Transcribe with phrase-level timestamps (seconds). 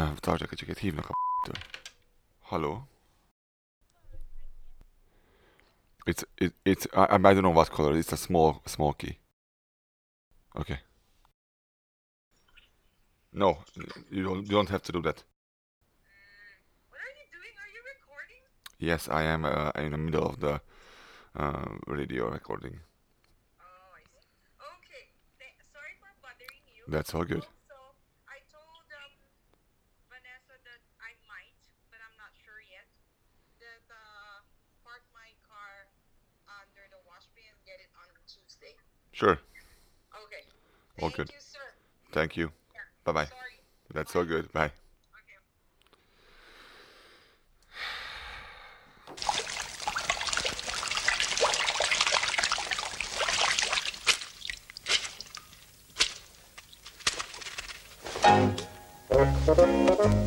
[0.00, 1.14] Kicsit, hívnak a
[1.46, 1.62] től.
[2.42, 2.88] Hello?
[6.04, 9.18] It's, it, it's, I, I don't know what color, it's a small, small key.
[10.54, 10.80] Okay.
[13.32, 13.58] No,
[14.10, 15.24] you don't, you don't have to do that.
[16.88, 17.54] What are you doing?
[17.62, 18.42] Are you recording?
[18.78, 20.60] Yes, I am uh, in the middle of the
[21.36, 22.80] uh, radio recording.
[23.60, 24.26] Oh, I see.
[24.58, 25.04] Okay.
[25.38, 26.84] Th- sorry for bothering you.
[26.88, 27.46] That's all good.
[39.20, 39.32] Sure.
[39.32, 39.38] Okay.
[41.02, 41.28] All Thank good.
[41.28, 41.58] you, sir.
[42.10, 42.52] Thank you.
[42.72, 42.80] Yeah.
[43.04, 43.24] Bye bye.
[43.26, 43.60] Sorry.
[43.92, 44.50] That's all good.
[44.50, 44.72] Bye.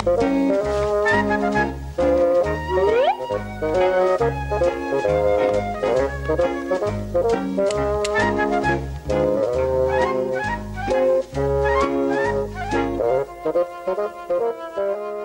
[0.05, 0.32] Okay.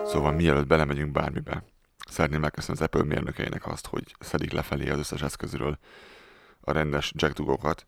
[0.06, 1.64] Szóval mielőtt belemegyünk bármibe,
[2.08, 5.78] szeretném megköszönni az Apple mérnökeinek azt, hogy szedik lefelé az összes eszközről
[6.60, 7.86] a rendes jack dugókat.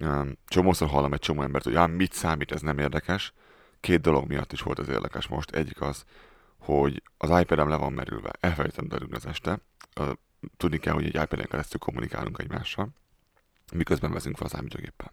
[0.00, 3.32] Um, Csomószor hallom egy csomó embert, hogy ám mit számít, ez nem érdekes.
[3.80, 5.50] Két dolog miatt is volt ez érdekes most.
[5.50, 6.04] Egyik az,
[6.58, 8.30] hogy az iPad-em le van merülve.
[8.40, 9.58] Elfelejtettem berúgni az este.
[10.56, 12.88] Tudni kell, hogy egy iPad-en keresztül kommunikálunk egymással,
[13.72, 15.12] miközben veszünk fel a számítógéppel.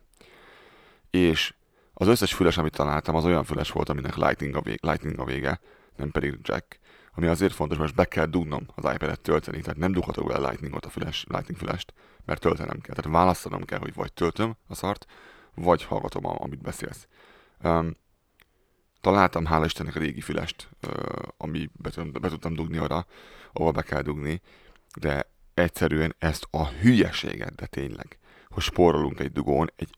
[1.09, 1.53] És
[1.99, 5.25] az összes füles, amit találtam, az olyan füles volt, aminek lightning a, vég, lightning a
[5.25, 5.59] vége,
[5.95, 6.79] nem pedig jack.
[7.15, 10.85] Ami azért fontos, mert be kell dugnom az iPad-et tölteni, tehát nem dughatok bele lightningot
[10.85, 11.93] a füles, lightning fülest,
[12.25, 12.95] mert töltenem kell.
[12.95, 15.05] Tehát választanom kell, hogy vagy töltöm a szart,
[15.55, 17.07] vagy hallgatom, amit beszélsz.
[17.63, 17.97] Um,
[19.01, 20.93] találtam, hála Istennek, a régi fülest, uh,
[21.37, 23.05] ami be, be tudtam dugni oda,
[23.53, 24.41] ahol be kell dugni,
[24.99, 29.89] de egyszerűen ezt a hülyeséget, de tényleg, hogy spórolunk egy dugón, egy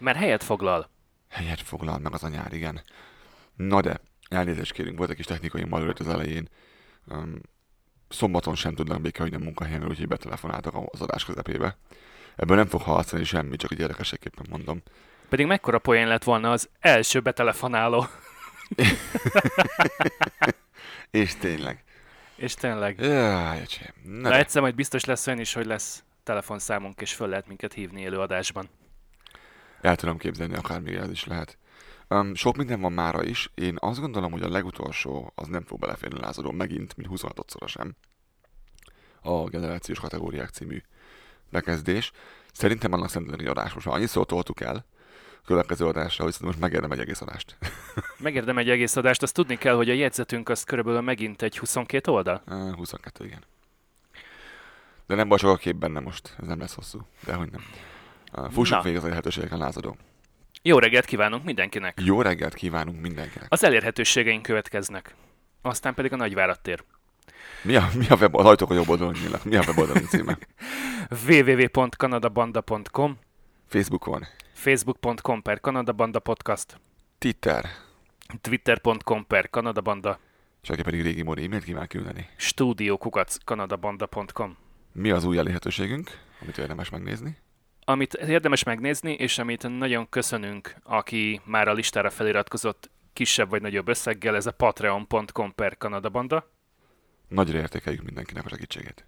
[0.00, 0.90] Mert helyet foglal.
[1.28, 2.82] Helyet foglal meg az anyár, igen.
[3.56, 6.48] Na de, elnézést kérünk, volt egy kis technikai malőrt az elején.
[7.06, 7.40] Um,
[8.08, 11.76] szombaton sem tudnak hogy nem munkahelyemre, úgyhogy betelefonáltak az adás közepébe.
[12.36, 14.82] Ebből nem fog hallatszani semmi, csak egy érdekességképpen mondom.
[15.28, 18.06] Pedig mekkora poén lett volna az első betelefonáló.
[21.10, 21.84] És tényleg.
[22.36, 23.00] És tényleg.
[23.00, 23.66] Jaj.
[24.02, 27.72] Na Na egyszer majd biztos lesz olyan is, hogy lesz telefonszámunk, és föl lehet minket
[27.72, 28.68] hívni élő adásban.
[29.80, 31.58] El tudom képzelni, akár még ez is lehet.
[32.08, 33.50] Um, sok minden van mára is.
[33.54, 37.96] Én azt gondolom, hogy a legutolsó az nem fog beleférni lázadó megint, mint 26-szor sem.
[39.22, 40.82] A generációs kategóriák című
[41.50, 42.12] bekezdés.
[42.52, 43.72] Szerintem annak szerintem egy adás.
[43.72, 44.84] Most már annyiszor toltuk el
[45.44, 47.56] következő adásra, hogy most megérdem egy egész adást.
[48.18, 52.12] Megérdem egy egész adást, azt tudni kell, hogy a jegyzetünk az körülbelül megint egy 22
[52.12, 52.42] oldal.
[52.46, 53.44] Uh, 22, igen.
[55.06, 56.34] De nem baj, csak a kép benne most.
[56.40, 57.00] Ez nem lesz hosszú.
[57.24, 57.64] De hogy nem.
[58.50, 58.82] Fussuk Na.
[58.82, 59.96] végig az elérhetőségeken lázadó.
[60.62, 62.00] Jó reggelt kívánunk mindenkinek!
[62.04, 63.46] Jó reggelt kívánunk mindenkinek.
[63.52, 65.14] Az elérhetőségeink következnek.
[65.62, 66.84] Aztán pedig a nagyvárat tér.
[67.62, 69.44] Mi a, mi a web, az ajtók a jobb oldalon nyílnak.
[69.44, 70.38] Mi a weboldalunk címe?
[71.26, 73.18] www.kanadabanda.com
[73.66, 74.26] Facebookon.
[74.52, 76.80] facebook.com per Kanadabanda podcast
[77.18, 77.64] Twitter.
[78.40, 80.18] twitter.com per Kanadabanda
[80.62, 82.28] És aki pedig régi módi e-mailt kíván küldeni.
[82.36, 84.56] stúdiókukac kanadabanda.com
[84.92, 86.10] Mi az új elérhetőségünk,
[86.42, 87.36] amit érdemes megnézni?
[87.90, 93.88] Amit érdemes megnézni, és amit nagyon köszönünk, aki már a listára feliratkozott kisebb vagy nagyobb
[93.88, 96.50] összeggel, ez a patreon.com per Kanadabanda.
[97.28, 99.06] Nagyra értékeljük mindenkinek a segítségét.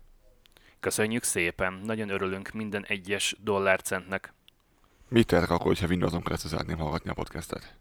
[0.80, 4.32] Köszönjük szépen, nagyon örülünk minden egyes dollárcentnek.
[5.08, 7.76] Mit tehetek akkor, hogyha Windowson keresztül szeretném hallgatni a podcastet?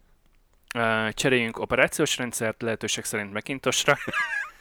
[1.14, 3.98] Cseréljünk operációs rendszert, lehetőség szerint Macintosra.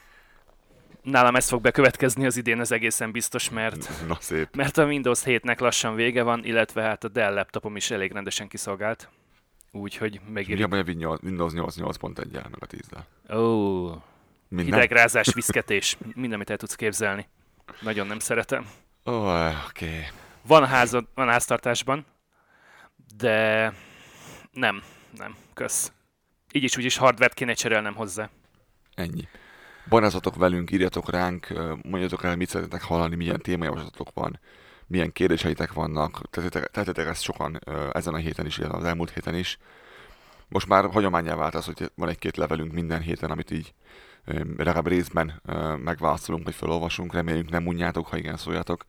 [1.03, 4.55] Nálam ez fog bekövetkezni az idén, az egészen biztos, mert, Na szép.
[4.55, 8.47] mert a Windows 7-nek lassan vége van, illetve hát a Dell laptopom is elég rendesen
[8.47, 9.09] kiszolgált.
[9.71, 10.63] Úgyhogy Mi a megéri.
[11.23, 13.37] Windows 8 8.1-jel, meg a 10-del?
[13.37, 13.87] Ó,
[14.47, 14.73] Minden?
[14.73, 17.27] hidegrázás, viszketés, minden, amit el tudsz képzelni.
[17.81, 18.69] Nagyon nem szeretem.
[19.05, 19.85] Ó, oké.
[19.85, 20.05] Okay.
[20.47, 22.05] Van, házad, van háztartásban,
[23.17, 23.73] de
[24.51, 24.83] nem,
[25.17, 25.91] nem, kösz.
[26.51, 28.29] Így is úgy is hardvert kéne cserélnem hozzá.
[28.93, 29.27] Ennyi.
[29.89, 31.47] Barázatok velünk, írjatok ránk,
[31.83, 34.39] mondjatok el, mit szeretnétek hallani, milyen témajavaslatok van,
[34.87, 36.21] milyen kérdéseitek vannak.
[36.29, 37.59] Tettetek, ezt sokan
[37.91, 39.57] ezen a héten is, illetve az elmúlt héten is.
[40.47, 43.73] Most már hagyományá vált az, hogy van egy-két levelünk minden héten, amit így
[44.57, 45.41] legalább részben
[45.83, 47.13] megválaszolunk, vagy felolvasunk.
[47.13, 48.85] Reméljük nem unjátok, ha igen szóljatok.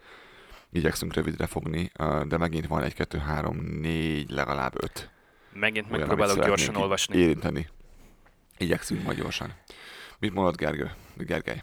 [0.71, 1.91] Igyekszünk rövidre fogni,
[2.27, 5.11] de megint van egy, kettő, három, négy, legalább öt.
[5.53, 7.17] Megint megpróbálok gyorsan olvasni.
[7.17, 7.69] Érinteni.
[8.59, 9.53] Igyekszünk majd gyorsan.
[10.23, 10.91] Mit mondod, Gergő?
[11.17, 11.63] Gergely?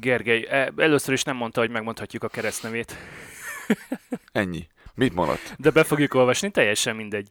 [0.00, 2.96] Gergely, e, először is nem mondta, hogy megmondhatjuk a keresztnevét,
[4.32, 4.68] Ennyi.
[4.94, 5.54] Mit mondott?
[5.58, 7.28] de be fogjuk olvasni, teljesen mindegy.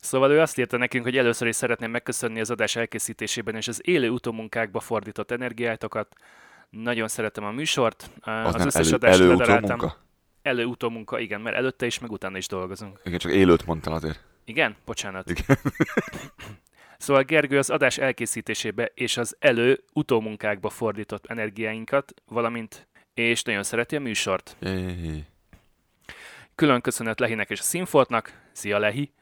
[0.00, 3.80] Szóval ő azt írta nekünk, hogy először is szeretném megköszönni az adás elkészítésében és az
[3.84, 6.14] élő utómunkákba fordított energiáitokat.
[6.70, 8.10] Nagyon szeretem a műsort.
[8.20, 9.92] Az, Az, nem összes elő, adást ledaráltam.
[10.42, 13.00] Elő utómunka, igen, mert előtte is, meg utána is dolgozunk.
[13.04, 14.24] Igen, csak élőt mondtál azért.
[14.44, 14.76] Igen?
[14.84, 15.30] Bocsánat.
[15.30, 15.58] Igen.
[17.04, 23.96] Szóval Gergő az adás elkészítésébe és az elő utómunkákba fordított energiáinkat, valamint és nagyon szereti
[23.96, 24.56] a műsort.
[26.54, 29.12] Külön köszönet Lehinek és a Színfoltnak, szia Lehi,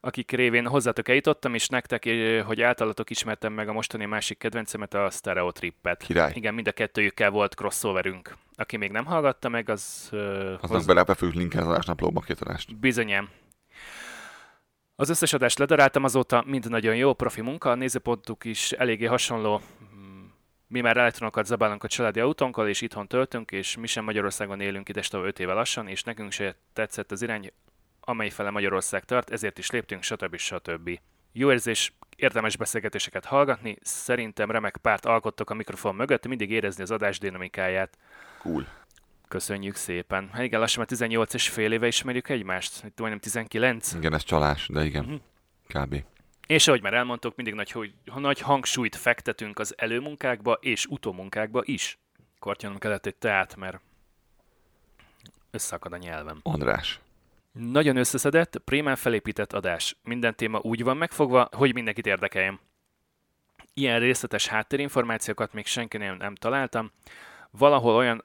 [0.00, 4.94] akik révén hozzátok eljutottam, és nektek, eh, hogy általatok ismertem meg a mostani másik kedvencemet,
[4.94, 6.02] a Stereotrippet.
[6.02, 6.32] Király.
[6.34, 8.36] Igen, mind a kettőjükkel volt crossoverünk.
[8.54, 10.08] Aki még nem hallgatta meg, az...
[10.12, 12.78] Uh, Aznak bele be fogjuk linkelni az adásnaplóba két adást.
[12.78, 13.28] Bizonyám.
[15.00, 19.60] Az összes adást ledaráltam azóta, mind nagyon jó, profi munka, a nézőpontuk is eléggé hasonló.
[20.66, 24.88] Mi már elektronokat zabálunk a családi autónkkal, és itthon töltünk, és mi sem Magyarországon élünk
[24.88, 27.52] ideste 5 éve lassan, és nekünk se tetszett az irány,
[28.00, 30.36] amely fele Magyarország tart, ezért is léptünk, stb.
[30.36, 31.00] stb.
[31.32, 36.90] Jó érzés, érdemes beszélgetéseket hallgatni, szerintem remek párt alkottok a mikrofon mögött, mindig érezni az
[36.90, 37.98] adás dinamikáját.
[38.42, 38.66] Cool.
[39.30, 40.28] Köszönjük szépen.
[40.32, 43.92] Hát igen, lassan már 18 és fél éve ismerjük egymást, itt majdnem 19.
[43.92, 45.04] Igen, ez csalás, de igen.
[45.04, 45.14] Mhm.
[45.66, 46.04] Kb.
[46.46, 51.98] És ahogy már elmondtuk, mindig nagy, hogy, nagy hangsúlyt fektetünk az előmunkákba és utómunkákba is.
[52.38, 53.80] Kortyanom kellett egy teát, mert
[55.50, 56.40] összeakad a nyelvem.
[56.42, 57.00] András.
[57.52, 59.96] Nagyon összeszedett, prémán felépített adás.
[60.02, 62.60] Minden téma úgy van megfogva, hogy mindenkit érdekeljen.
[63.74, 66.90] Ilyen részletes háttérinformációkat még senkinél nem találtam.
[67.50, 68.24] Valahol olyan,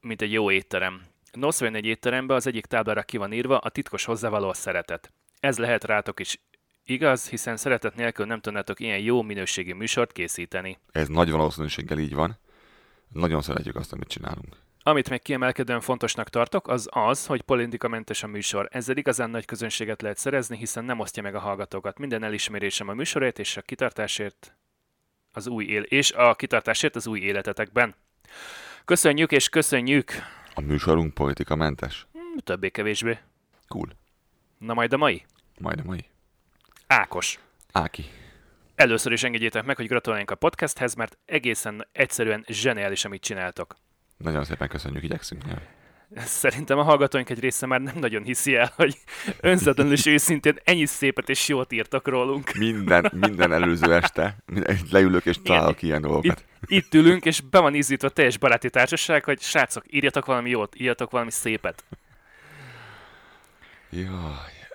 [0.00, 1.02] mint egy jó étterem.
[1.32, 5.12] Nos, egy étterembe az egyik táblára ki van írva a titkos hozzávaló a szeretet.
[5.40, 6.40] Ez lehet rátok is
[6.84, 10.78] igaz, hiszen szeretet nélkül nem tudnátok ilyen jó minőségi műsort készíteni.
[10.92, 12.38] Ez nagy valószínűséggel így van.
[13.08, 14.56] Nagyon szeretjük azt, amit csinálunk.
[14.82, 18.68] Amit még kiemelkedően fontosnak tartok, az az, hogy politikamentes a műsor.
[18.70, 21.98] Ezzel igazán nagy közönséget lehet szerezni, hiszen nem osztja meg a hallgatókat.
[21.98, 24.56] Minden elismerésem a műsorért és a kitartásért
[25.32, 27.94] az új él és a kitartásért az új életetekben.
[28.88, 30.12] Köszönjük és köszönjük!
[30.54, 32.06] A műsorunk politikamentes.
[32.12, 33.18] Hm, Többé-kevésbé.
[33.66, 33.88] Cool.
[34.58, 35.24] Na majd a mai?
[35.60, 36.04] Majdnem mai.
[36.86, 37.38] Ákos.
[37.72, 38.04] Áki.
[38.74, 43.76] Először is engedjétek meg, hogy gratuláljunk a podcasthez, mert egészen egyszerűen zseniális, amit csináltok.
[44.16, 45.42] Nagyon szépen köszönjük, igyekszünk.
[45.46, 45.62] Ja.
[46.16, 48.98] Szerintem a hallgatóink egy része már nem nagyon hiszi el, hogy
[49.40, 52.52] önzetlenül és őszintén ennyi szépet és jót írtak rólunk.
[52.52, 54.36] Minden, minden előző este
[54.90, 56.44] leülök és találok ilyen dolgokat.
[56.66, 61.10] Itt ülünk, és be van ízítva teljes baráti társaság, hogy srácok, írjatok valami jót, írjatok
[61.10, 61.84] valami szépet.
[63.90, 64.06] Jaj.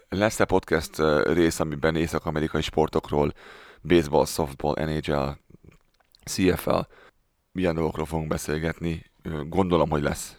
[0.10, 3.34] Lesz-e podcast rész, amiben észak-amerikai sportokról,
[3.82, 5.30] baseball, softball, NHL,
[6.26, 6.80] CFL,
[7.52, 9.12] milyen dolgokról fogunk beszélgetni?
[9.48, 10.36] Gondolom, hogy lesz.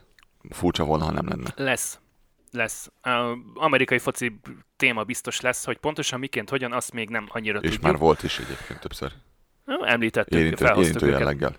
[0.50, 1.52] Furcsa volna, ha nem lenne.
[1.56, 1.98] Lesz.
[2.50, 2.90] Lesz.
[3.04, 4.40] Uh, amerikai foci
[4.76, 7.82] téma biztos lesz, hogy pontosan miként, hogyan, azt még nem annyira És tudjuk.
[7.82, 9.12] már volt is egyébként többször.
[9.66, 11.54] Uh, Említettük, Érintő, felhoztuk érintő jelleggel.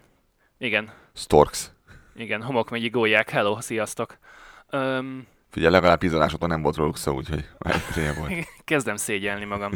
[0.58, 1.70] Igen, Storks.
[2.16, 4.18] igen, homokmegyi gólyák, hello, sziasztok.
[4.72, 7.50] Um, Figyelj, legalább tízadásokon nem volt róluk szó, úgyhogy
[8.18, 8.32] volt.
[8.64, 9.72] Kezdem szégyelni magam.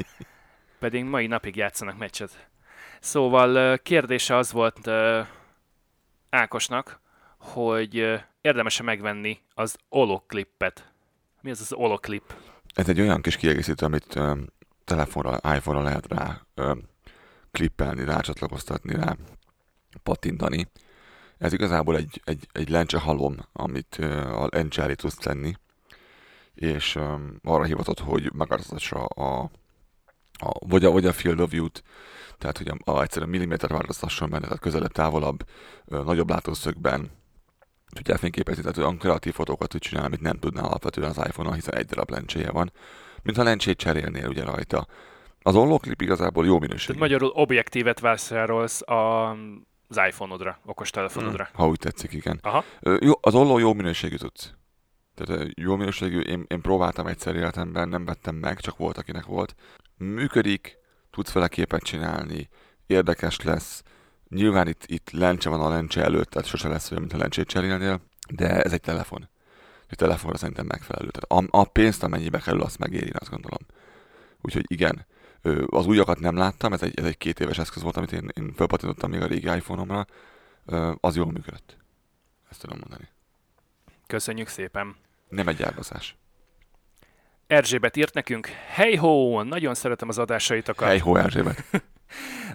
[0.78, 2.48] Pedig mai napig játszanak meccset.
[3.00, 4.90] Szóval kérdése az volt
[6.30, 7.00] Ákosnak,
[7.38, 10.92] hogy ö, érdemes-e megvenni az Oloklipet.
[11.40, 12.34] Mi az az Oloklip?
[12.74, 14.32] Ez egy olyan kis kiegészítő, amit ö,
[14.84, 16.72] telefonra, iPhone-ra lehet rá ö,
[17.50, 19.16] klippelni, rácsatlakoztatni, rá
[20.02, 20.68] pattintani.
[21.38, 25.54] Ez igazából egy, egy, egy lencse halom, amit ö, a lencse elé tudsz tenni,
[26.54, 29.50] és ö, arra hivatott, hogy megváltoztassa a,
[30.32, 31.82] a, vagy, a, vagy a field of view-t,
[32.38, 35.44] tehát hogy a, a egyszerűen milliméter változtasson benne, tehát közelebb, távolabb,
[35.84, 37.10] ö, nagyobb látószögben,
[37.90, 41.74] tudja elfényképezni, tehát olyan kreatív fotókat tud csinálni, amit nem tudnál alapvetően az iPhone-on, hiszen
[41.74, 42.72] egy darab lencséje van.
[43.22, 44.86] Mintha lencsét cserélnél ugye rajta.
[45.42, 46.98] Az ollóklip igazából jó minőségű.
[46.98, 49.30] Tehát magyarul objektívet vásárolsz a,
[49.88, 51.48] az iPhone-odra, okostelefonodra.
[51.52, 52.38] Ha úgy tetszik, igen.
[52.42, 52.64] Aha.
[53.00, 54.52] Jó, az olló jó minőségű tudsz.
[55.14, 59.54] Tehát jó minőségű, én, én próbáltam egyszer életemben, nem vettem meg, csak volt, akinek volt.
[59.96, 60.78] Működik,
[61.10, 62.48] tudsz vele képet csinálni,
[62.86, 63.82] érdekes lesz.
[64.28, 67.46] Nyilván itt, itt lencse van a lencse előtt, tehát sose lesz olyan, mint a lencsét
[67.46, 68.00] cserélnél,
[68.34, 69.28] de ez egy telefon.
[69.88, 71.08] Egy telefonra szerintem megfelelő.
[71.10, 73.58] Tehát a, a pénzt, amennyibe kerül, azt megéri, azt gondolom.
[74.40, 75.06] Úgyhogy igen,
[75.66, 78.52] az újakat nem láttam, ez egy, ez egy két éves eszköz volt, amit én, én
[78.56, 80.06] felpatintottam még a régi iPhone-omra,
[81.00, 81.76] az jól működött.
[82.50, 83.08] Ezt tudom mondani.
[84.06, 84.96] Köszönjük szépen.
[85.28, 86.16] Nem egy áldozás.
[87.46, 90.88] Erzsébet írt nekünk, hey ho, nagyon szeretem az adásaitokat.
[90.88, 91.64] Hely, hó, Erzsébet.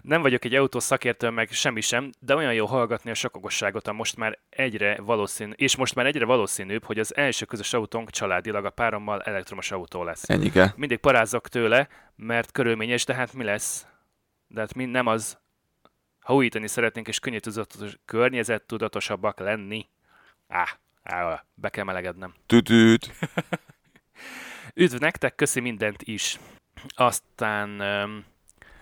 [0.02, 3.94] Nem vagyok egy autó szakértő, meg semmi sem, de olyan jó hallgatni a sokogosságot, a
[3.94, 8.66] most már egyre valószínű, és most már egyre valószínűbb, hogy az első közös autónk családilag
[8.66, 10.30] a párommal elektromos autó lesz.
[10.30, 10.74] Ennyike.
[10.76, 13.86] Mindig parázok tőle, mert körülményes, de hát mi lesz?
[14.48, 15.38] De hát mi nem az,
[16.20, 19.88] ha újítani szeretnénk és környezettudatos, környezettudatosabbak lenni.
[20.48, 20.68] Á,
[21.04, 22.34] á, be kell melegednem.
[22.46, 23.12] Tütüt.
[24.74, 26.40] Üdv nektek, köszi mindent is.
[26.88, 27.82] Aztán,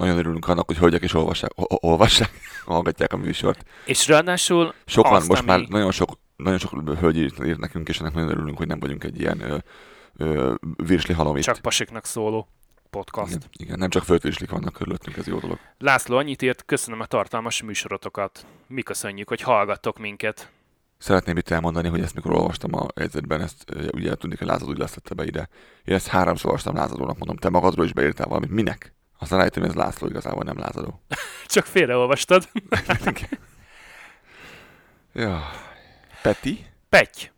[0.02, 1.52] Nagyon örülünk annak, hogy hölgyek is olvassák,
[1.84, 2.32] olvassák,
[2.66, 3.66] hallgatják a műsort.
[3.86, 7.90] és ráadásul Sokan azt, most ami- már nagyon sok, nagyon sok hölgy írt, írt nekünk,
[7.90, 9.58] és ennek nagyon örülünk, hogy nem vagyunk egy ilyen ö,
[10.18, 11.44] ö, virsli halom itt.
[11.44, 12.48] csak pasiknak szóló
[12.90, 13.32] podcast.
[13.34, 15.58] igen, igen, nem csak földvirslik vannak körülöttünk, ez jó dolog.
[15.78, 18.46] László annyit írt, köszönöm a tartalmas műsorotokat.
[18.68, 20.52] Mi köszönjük, hogy hallgattok minket.
[20.98, 24.78] Szeretném itt elmondani, hogy ezt mikor olvastam a jegyzetben, ezt ugye tudni, hogy Lázad úgy
[24.78, 25.50] leszette be ide.
[25.84, 28.94] Én ezt háromszor olvastam Lázadónak, mondom, te magadról is beírtál valamit, minek?
[29.22, 31.02] Aztán rájöttem, ez László igazából nem Lázadó.
[31.46, 32.50] Csak félreolvastad.
[35.14, 35.50] ja.
[36.22, 36.66] Peti?
[36.90, 37.32] Petty.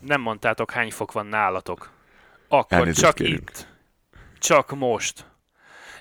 [0.00, 1.90] Nem mondtátok, hány fok van nálatok.
[2.48, 3.50] Akkor Elnézést csak kérünk.
[3.50, 3.66] itt.
[4.38, 5.26] Csak most.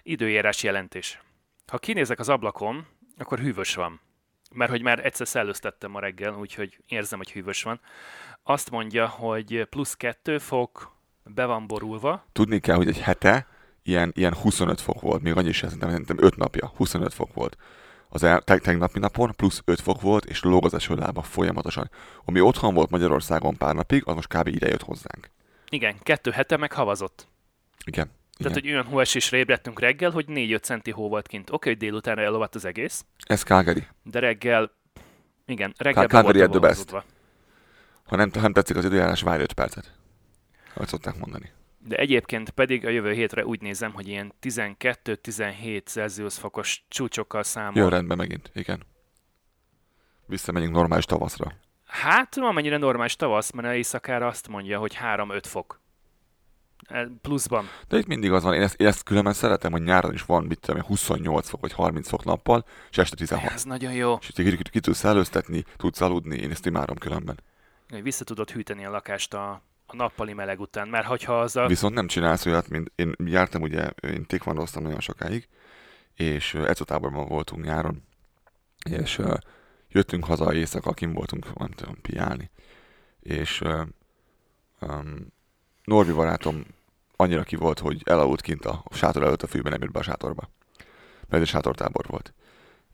[0.04, 1.22] Időjárás jelentés.
[1.68, 2.88] Ha kinézek az ablakon,
[3.18, 4.02] akkor hűvös van.
[4.52, 7.80] Mert hogy már egyszer szellőztettem ma reggel, úgyhogy érzem, hogy hűvös van.
[8.44, 12.26] Azt mondja, hogy plusz 2 fok, be van borulva.
[12.32, 13.48] Tudni kell, hogy egy hete
[13.88, 17.58] ilyen, ilyen 25 fok volt, még annyi sem, szerintem, szerintem 5 napja, 25 fok volt.
[18.10, 21.90] Az el, te, tegnapi napon plusz 5 fok volt, és lóg az esőlába folyamatosan.
[22.26, 24.48] Ami otthon volt Magyarországon pár napig, az most kb.
[24.48, 25.30] ide jött hozzánk.
[25.70, 27.28] Igen, kettő hete meghavazott.
[27.86, 28.12] Igen.
[28.38, 28.72] Tehát, Igen.
[28.72, 31.50] hogy olyan hóesésre ébredtünk reggel, hogy 4-5 centi hó volt kint.
[31.52, 33.88] Oké, hogy délutánra elolvadt az egész, Ez Calgary.
[34.04, 34.72] de reggel,
[35.46, 36.92] igen, reggel Calgary at the best.
[38.04, 39.94] Ha nem, ha nem tetszik az időjárás, várj 5 percet.
[40.74, 41.52] Ahogy szokták mondani.
[41.88, 47.82] De egyébként pedig a jövő hétre úgy nézem, hogy ilyen 12-17 Celsius fokos csúcsokkal számol.
[47.82, 48.84] Jön rendben megint, igen.
[50.26, 51.54] Visszamegyünk normális tavaszra.
[51.86, 55.82] Hát, amennyire normális tavasz, mert éjszakára azt mondja, hogy 3-5 fok.
[56.88, 57.66] E, Pluszban.
[57.88, 60.44] De itt mindig az van, én ezt, én ezt különben szeretem, hogy nyáron is van,
[60.44, 63.52] mit tudom, én, 28 fok vagy 30 fok nappal, és este 16.
[63.52, 64.18] Ez nagyon jó.
[64.22, 67.40] És ki, ki tudsz előztetni, tudsz aludni, én ezt imádom különben.
[68.02, 71.68] Vissza tudod hűteni a lakást a, a nappali meleg után, mert hogyha az a...
[71.68, 75.48] Viszont nem csinálsz olyat, mint én jártam ugye, én tékvandoztam nagyon sokáig,
[76.14, 78.04] és eczotáborban voltunk nyáron,
[78.90, 79.34] és uh,
[79.90, 82.50] jöttünk haza éjszaka, kim voltunk, nem tudom, piálni,
[83.20, 83.82] és uh,
[84.80, 85.28] um,
[85.84, 86.66] Norbi barátom
[87.16, 90.04] annyira ki volt, hogy elaludt kint a sátor előtt a fűben, nem jött be a
[90.04, 90.50] sátorba.
[91.28, 92.34] Mert egy sátortábor volt.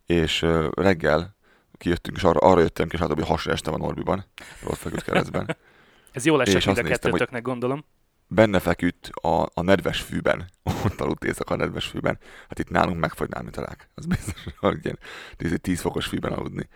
[0.05, 1.35] És uh, reggel
[1.77, 4.25] kijöttünk, és arra, arra jöttem ki a sátorba, hogy hasra estem a Norbiban,
[4.65, 5.55] ott feküdt keresztben.
[6.13, 7.85] Ez jól esett mind a kettőtöknek, gondolom.
[8.27, 10.49] benne feküdt a, a nedves fűben,
[10.85, 12.19] ott aludt éjszaka a nedves fűben.
[12.47, 13.89] Hát itt nálunk megfogynál, mint a rák.
[13.95, 14.99] Az biztos, hogy ilyen
[15.37, 16.67] 10, 10 fokos fűben aludni.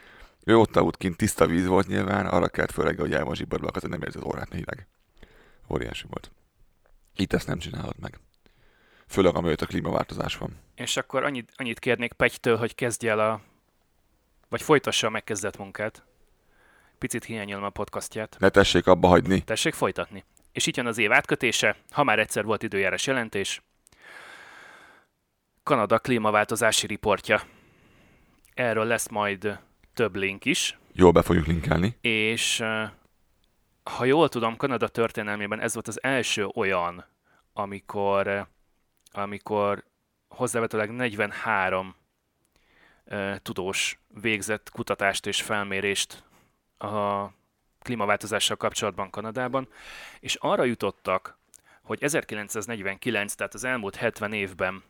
[0.43, 3.69] Ő ott aludt kint, tiszta víz volt nyilván, arra kelt reggel, hogy el van zsibadva,
[3.73, 4.87] azért nem érzi az órát, hideg.
[5.69, 6.31] Óriási volt.
[7.15, 8.19] Itt ezt nem csinálod meg.
[9.07, 10.59] Főleg, a klímaváltozás van.
[10.75, 13.41] És akkor annyit, annyit kérnék Pettytől, hogy kezdje el a...
[14.49, 16.03] Vagy folytassa a megkezdett munkát.
[16.99, 18.35] Picit hiányolom a podcastját.
[18.39, 19.41] Ne tessék abba hagyni.
[19.41, 20.23] Tessék folytatni.
[20.51, 23.61] És itt jön az év átkötése, ha már egyszer volt időjárás jelentés.
[25.63, 27.41] Kanada klímaváltozási riportja.
[28.53, 29.59] Erről lesz majd
[29.93, 31.97] több link is, Jól be fogjuk linkelni.
[32.01, 32.63] és
[33.83, 37.05] ha jól tudom, Kanada történelmében ez volt az első olyan,
[37.53, 38.47] amikor,
[39.11, 39.83] amikor
[40.27, 41.95] hozzávetőleg 43
[43.05, 46.23] eh, tudós végzett kutatást és felmérést
[46.77, 47.25] a
[47.81, 49.67] klímaváltozással kapcsolatban Kanadában,
[50.19, 51.37] és arra jutottak,
[51.81, 54.83] hogy 1949, tehát az elmúlt 70 évben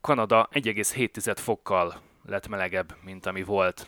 [0.00, 3.86] Kanada 1,7 fokkal lett melegebb, mint ami volt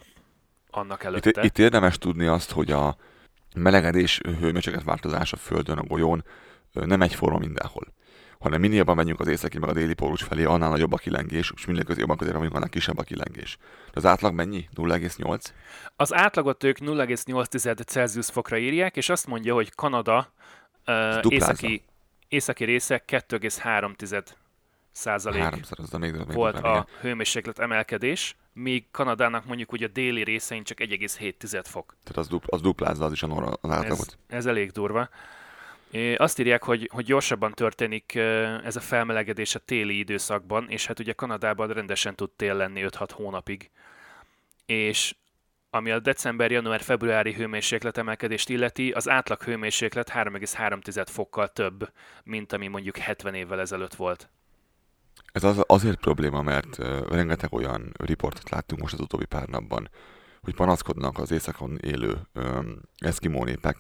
[0.71, 1.29] annak előtte.
[1.29, 2.97] Itt, itt érdemes tudni azt, hogy a
[3.55, 6.25] melegedés hőmérséklet változás a Földön, a golyón
[6.73, 7.87] nem egyforma mindenhol
[8.41, 11.53] hanem minél jobban megyünk az északi meg a déli pólus felé, annál nagyobb a kilengés,
[11.57, 13.57] és minél jobban közére vagyunk, annál kisebb a kilengés.
[13.85, 14.69] De az átlag mennyi?
[14.77, 15.45] 0,8?
[15.97, 20.33] Az átlagot ők 0,8 Celsius fokra írják, és azt mondja, hogy Kanada
[20.87, 21.83] uh, északi,
[22.29, 24.25] északi része 2,3
[24.93, 30.65] százalék Háromszor, még, még volt a hőmérséklet emelkedés, míg Kanadának mondjuk ugye a déli részein
[30.65, 31.97] csak 1,7 fok.
[32.03, 34.19] Tehát az, dupl, az duplázza az is a norra, az Ez, átlagot.
[34.27, 35.09] ez elég durva.
[36.17, 38.15] Azt írják, hogy, hogy gyorsabban történik
[38.65, 43.09] ez a felmelegedés a téli időszakban, és hát ugye Kanadában rendesen tud tél lenni 5-6
[43.13, 43.71] hónapig.
[44.67, 45.15] És
[45.71, 51.93] ami a december-január-februári hőmérséklet emelkedést illeti, az átlag hőmérséklet 3,3 fokkal több,
[52.25, 54.29] mint ami mondjuk 70 évvel ezelőtt volt.
[55.33, 56.79] Ez az, azért probléma, mert
[57.09, 59.91] rengeteg olyan riportot láttunk most az utóbbi pár napban,
[60.41, 62.19] hogy panaszkodnak az északon élő
[62.99, 63.77] eszkimó népek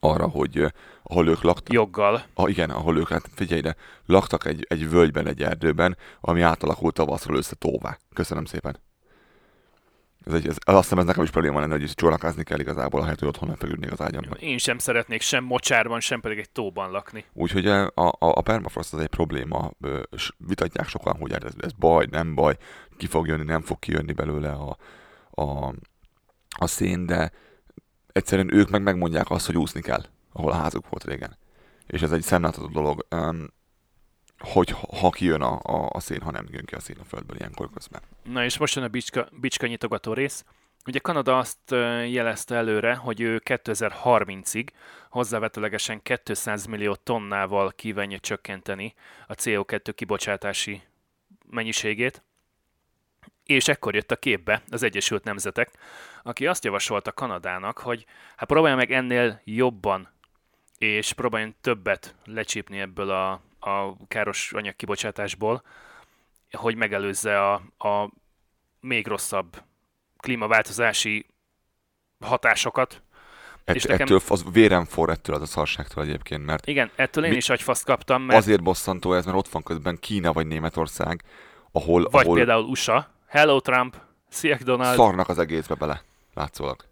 [0.00, 0.72] arra, hogy
[1.02, 2.22] ahol ők laktak, Joggal.
[2.34, 6.94] ah, igen, ahol ők, hát figyelj ide, laktak egy, egy völgyben, egy erdőben, ami átalakult
[6.94, 7.98] tavaszról össze tóvá.
[8.14, 8.76] Köszönöm szépen.
[10.26, 13.18] Ez egy, ez, azt hiszem, ez nekem is probléma lenne, hogy csónakázni kell igazából, ahelyett,
[13.18, 14.38] hogy otthon feküdnék az ágyamban.
[14.38, 17.24] Én sem szeretnék sem mocsárban, sem pedig egy tóban lakni.
[17.32, 21.72] Úgyhogy a, a, a permafrost az egy probléma, ö, s vitatják sokan, hogy ez, ez
[21.72, 22.56] baj, nem baj,
[22.96, 24.76] ki fog jönni, nem fog kijönni belőle a,
[25.42, 25.74] a,
[26.58, 27.32] a szén, de
[28.12, 31.36] egyszerűen ők meg megmondják azt, hogy úszni kell, ahol a házuk volt régen.
[31.86, 33.06] És ez egy szemlátható dolog,
[34.38, 37.36] hogy ha kijön a, a, a szén, ha nem jön ki a szén a földből
[37.36, 38.00] ilyenkor közben.
[38.22, 40.44] Na és most jön a bicska, bicska nyitogató rész.
[40.86, 41.70] Ugye Kanada azt
[42.08, 44.66] jelezte előre, hogy ő 2030-ig
[45.10, 48.94] hozzávetőlegesen 200 millió tonnával kívánja csökkenteni
[49.26, 50.82] a CO2 kibocsátási
[51.50, 52.22] mennyiségét,
[53.46, 55.70] és ekkor jött a képbe az Egyesült Nemzetek,
[56.22, 58.04] aki azt javasolta Kanadának, hogy
[58.36, 60.08] hát próbálja meg ennél jobban,
[60.78, 63.30] és próbáljon többet lecsípni ebből a,
[63.60, 65.62] a káros anyagkibocsátásból,
[66.52, 68.10] hogy megelőzze a, a
[68.80, 69.62] még rosszabb
[70.16, 71.26] klímaváltozási
[72.20, 73.02] hatásokat.
[73.64, 77.24] Ett, És nekem- Ettől az vérem forr ettől az a szarságtól egyébként, mert Igen, ettől
[77.24, 80.46] én Mi- is agyfaszt kaptam, mert azért bosszantó ez, mert ott van közben Kína vagy
[80.46, 81.22] Németország,
[81.72, 83.96] ahol, vagy ahol például USA, Hello Trump,
[84.28, 86.02] Szia Donald, szarnak az egészbe bele,
[86.34, 86.84] látszólag.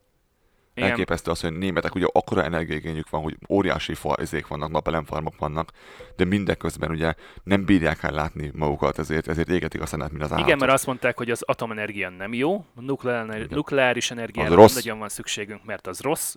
[0.74, 5.70] igen, Elképesztő az, hogy németek ugye akkora energiaigényük van, hogy óriási fajzék vannak, napelemfarmok vannak,
[6.16, 10.28] de mindeközben ugye nem bírják el látni magukat, ezért, ezért égetik a szenet, mint az
[10.30, 10.46] állatok.
[10.46, 13.46] igen, mert azt mondták, hogy az atomenergia nem jó, a nukleár, Igen.
[13.50, 14.74] nukleáris energiára nem rossz.
[14.74, 16.34] nagyon van szükségünk, mert az rossz,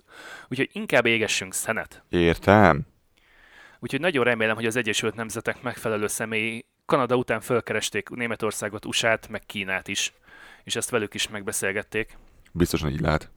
[0.48, 2.04] úgyhogy inkább égessünk szenet.
[2.08, 2.86] Értem.
[3.78, 9.42] Úgyhogy nagyon remélem, hogy az Egyesült Nemzetek megfelelő személy Kanada után fölkeresték Németországot, USA-t, meg
[9.46, 10.12] Kínát is,
[10.64, 12.16] és ezt velük is megbeszélgették.
[12.52, 13.30] Biztosan így lehet.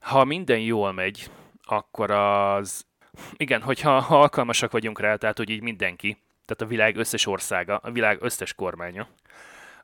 [0.00, 1.30] Ha minden jól megy,
[1.62, 2.86] akkor az...
[3.36, 7.76] Igen, hogyha ha alkalmasak vagyunk rá, tehát hogy így mindenki, tehát a világ összes országa,
[7.76, 9.08] a világ összes kormánya,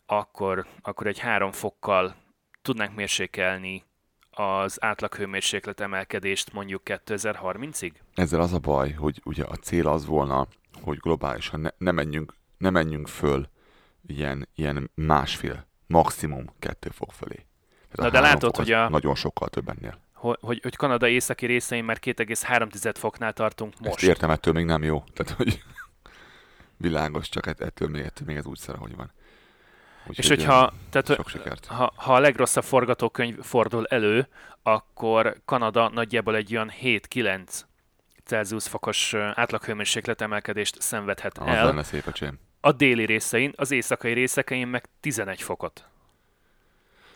[0.06, 2.14] akkor, akkor egy három fokkal
[2.62, 3.85] tudnánk mérsékelni
[4.30, 7.92] az átlaghőmérséklet emelkedést mondjuk 2030-ig?
[8.14, 10.46] Ezzel az a baj, hogy ugye a cél az volna,
[10.87, 13.49] hogy globálisan ne, ne, menjünk, ne menjünk föl
[14.07, 17.46] ilyen, ilyen másfél, maximum kettő fok fölé.
[17.92, 19.99] Tehát Na de látod, hogy a- Nagyon sokkal több ennél.
[20.12, 23.94] Hogy, hogy, hogy Kanada északi részein már 2,3 foknál tartunk most.
[23.96, 25.05] Ezt értem, ettől még nem jó.
[25.14, 25.62] Tehát, hogy
[26.77, 29.12] világos, csak ett- ettől még, ettől még ez úgy szar, hogy van.
[30.09, 31.66] Úgyhogy, És hogyha, tehát, sok sikert.
[31.66, 34.29] ha, ha a legrosszabb forgatókönyv fordul elő,
[34.62, 37.61] akkor Kanada nagyjából egy olyan 7-9
[38.26, 41.64] Celsius fokos átlaghőmérséklet emelkedést szenvedhet Az el.
[41.64, 42.38] lenne szép, öcsém.
[42.60, 45.84] A déli részein, az éjszakai részekein meg 11 fokot.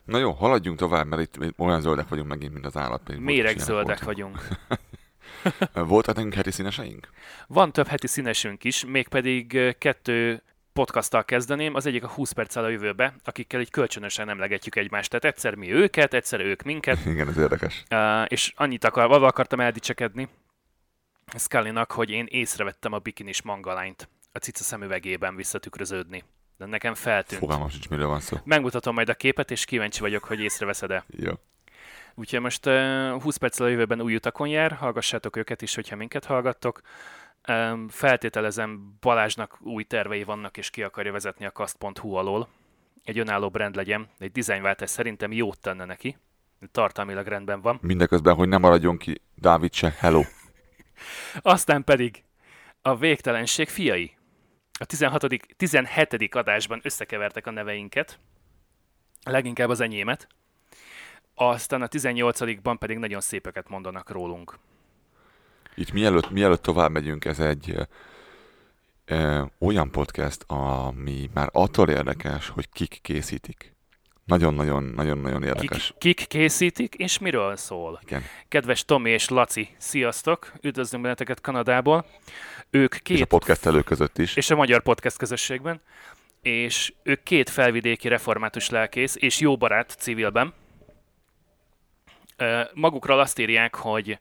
[0.05, 3.19] Na jó, haladjunk tovább, mert itt olyan zöldek vagyunk megint, mint az állat.
[3.19, 4.37] Méregzöldek voltunk.
[4.43, 4.59] vagyunk.
[5.89, 7.09] Voltak nekünk heti színeseink?
[7.47, 10.43] Van több heti színesünk is, mégpedig kettő
[10.73, 15.11] podcasttal kezdeném, az egyik a 20 perccel a jövőbe, akikkel így kölcsönösen emlegetjük egymást.
[15.11, 17.83] Tehát egyszer mi őket, egyszer ők minket, Igen, ez érdekes.
[17.91, 20.29] Uh, és annyit akar, avval akartam eldicsekedni
[21.39, 26.25] Scully-nak, hogy én észrevettem a bikinis mangalányt a cica szemüvegében visszatükröződni.
[26.59, 27.41] De nekem feltűnt.
[27.41, 28.37] Fogalmam sincs, miről van szó.
[28.45, 31.05] Megmutatom majd a képet, és kíváncsi vagyok, hogy észreveszed-e.
[31.09, 31.33] Jó.
[32.15, 36.25] Úgyhogy most uh, 20 perccel a jövőben új utakon jár, hallgassátok őket is, hogyha minket
[36.25, 36.81] hallgattok.
[37.49, 42.49] Um, feltételezem Balázsnak új tervei vannak, és ki akarja vezetni a kast.hu alól.
[43.05, 46.17] Egy önálló brand legyen, egy dizájnváltás szerintem jót tenne neki.
[46.73, 47.79] Tartalmilag rendben van.
[47.83, 50.23] Mindeközben, hogy nem maradjon ki Dávid se, hello.
[51.43, 52.25] Aztán pedig
[52.83, 54.17] a végtelenség fiai.
[54.79, 55.27] A 16.
[55.57, 56.35] 17.
[56.35, 58.19] adásban összekevertek a neveinket,
[59.25, 60.29] leginkább az enyémet.
[61.35, 64.59] Aztán a 18-ban pedig nagyon szépeket mondanak rólunk.
[65.75, 67.75] Itt mielőtt, mielőtt tovább megyünk, ez egy
[69.05, 73.75] ö, olyan podcast, ami már attól érdekes, hogy kik készítik.
[74.25, 75.95] Nagyon-nagyon-nagyon-nagyon érdekes.
[75.99, 78.01] Kik, kik készítik, és miről szól?
[78.03, 78.23] Igen.
[78.49, 80.53] Kedves Tomi és Laci, sziasztok!
[80.63, 82.07] Üdvözlünk benneteket Kanadából.
[82.71, 84.37] Ők két És a podcastelők között is.
[84.37, 85.81] és a magyar podcast közösségben,
[86.43, 90.55] és ő két felvidéki református lelkész és jó barát civilben.
[92.75, 94.19] Magukról azt írják, hogy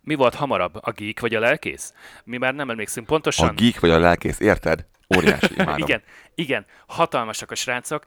[0.00, 1.94] mi volt hamarabb, a geek vagy a lelkész?
[2.24, 3.48] Mi már nem emlékszünk pontosan.
[3.48, 4.86] A geek vagy a lelkész, érted?
[5.16, 5.76] Óriási, imádom.
[5.88, 6.02] igen,
[6.34, 8.04] igen, hatalmasak a srácok.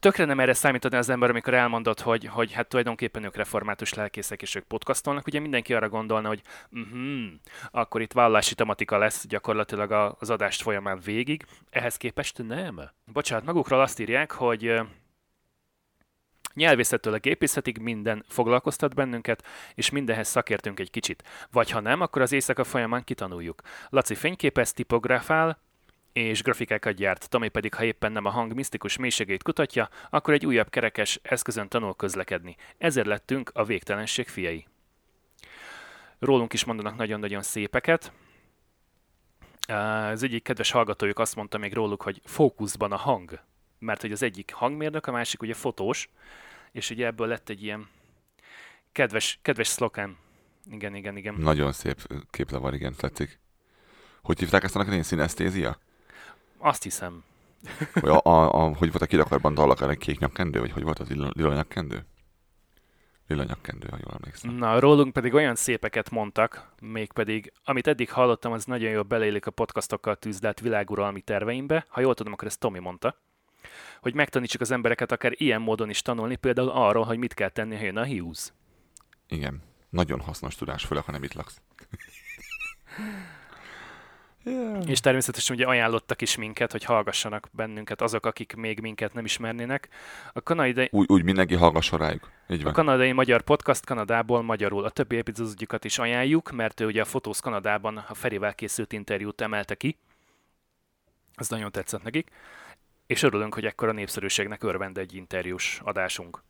[0.00, 4.42] Tökre nem erre számítani az ember, amikor elmondott, hogy, hogy hát tulajdonképpen ők református lelkészek,
[4.42, 5.26] és ők podcastolnak.
[5.26, 7.24] Ugye mindenki arra gondolna, hogy uh-huh,
[7.70, 11.44] akkor itt vallási tematika lesz gyakorlatilag az adást folyamán végig.
[11.70, 12.80] Ehhez képest nem.
[13.12, 14.80] Bocsánat, magukról azt írják, hogy
[16.54, 21.22] nyelvészettől a gépészetig minden foglalkoztat bennünket, és mindenhez szakértünk egy kicsit.
[21.50, 23.62] Vagy ha nem, akkor az éjszaka folyamán kitanuljuk.
[23.88, 25.58] Laci fényképez, tipografál,
[26.16, 30.46] és grafikákat gyárt, Tomi pedig, ha éppen nem a hang misztikus mélységét kutatja, akkor egy
[30.46, 32.56] újabb kerekes eszközön tanul közlekedni.
[32.78, 34.66] Ezért lettünk a végtelenség fiai.
[36.18, 38.12] Rólunk is mondanak nagyon-nagyon szépeket.
[39.68, 43.40] Az egyik kedves hallgatójuk azt mondta még róluk, hogy fókuszban a hang.
[43.78, 46.08] Mert hogy az egyik hangmérnök, a másik ugye fotós,
[46.72, 47.88] és ugye ebből lett egy ilyen
[48.92, 50.16] kedves, kedves szloken.
[50.70, 51.34] Igen, igen, igen.
[51.34, 53.38] Nagyon szép képzavar, igen, tetszik.
[54.22, 55.04] Hogy hívták ezt annak idején?
[55.04, 55.78] Szinesztézia?
[56.58, 57.24] Azt hiszem.
[57.92, 60.60] Vagy a, a, a, hogy volt a kidakarban dallak egy kék nyakkendő?
[60.60, 62.06] Vagy hogy volt az lila, lila nyakkendő?
[63.28, 64.54] Lila nyakkendő, ha jól emlékszem.
[64.54, 69.50] Na, rólunk pedig olyan szépeket mondtak, mégpedig, amit eddig hallottam, az nagyon jól beleillik a
[69.50, 71.86] podcastokkal tűzdelt világuralmi terveimbe.
[71.88, 73.16] Ha jól tudom, akkor ezt Tomi mondta.
[74.00, 77.76] Hogy megtanítsuk az embereket akár ilyen módon is tanulni, például arról, hogy mit kell tenni,
[77.76, 78.52] ha jön a hiúz.
[79.28, 79.62] Igen.
[79.88, 81.60] Nagyon hasznos tudás, főleg, ha nem itt laksz.
[84.50, 84.88] yeah.
[84.88, 89.88] És természetesen ugye ajánlottak is minket, hogy hallgassanak bennünket azok, akik még minket nem ismernének.
[90.32, 92.30] A kanadai, Úgy, úgy mindenki hallgasson rájuk.
[92.48, 92.72] Így a van.
[92.72, 94.84] kanadai magyar podcast Kanadából magyarul.
[94.84, 99.40] A többi epizódjukat is ajánljuk, mert ő ugye a Fotósz Kanadában a Ferivel készült interjút
[99.40, 99.98] emelte ki.
[101.34, 102.30] Ez nagyon tetszett nekik.
[103.06, 106.42] És örülünk, hogy ekkora népszerűségnek örvend egy interjús adásunk.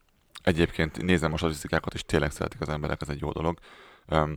[0.43, 3.59] Egyébként nézem a statisztikákat, és tényleg szeretik az emberek, ez egy jó dolog.
[4.09, 4.37] Um,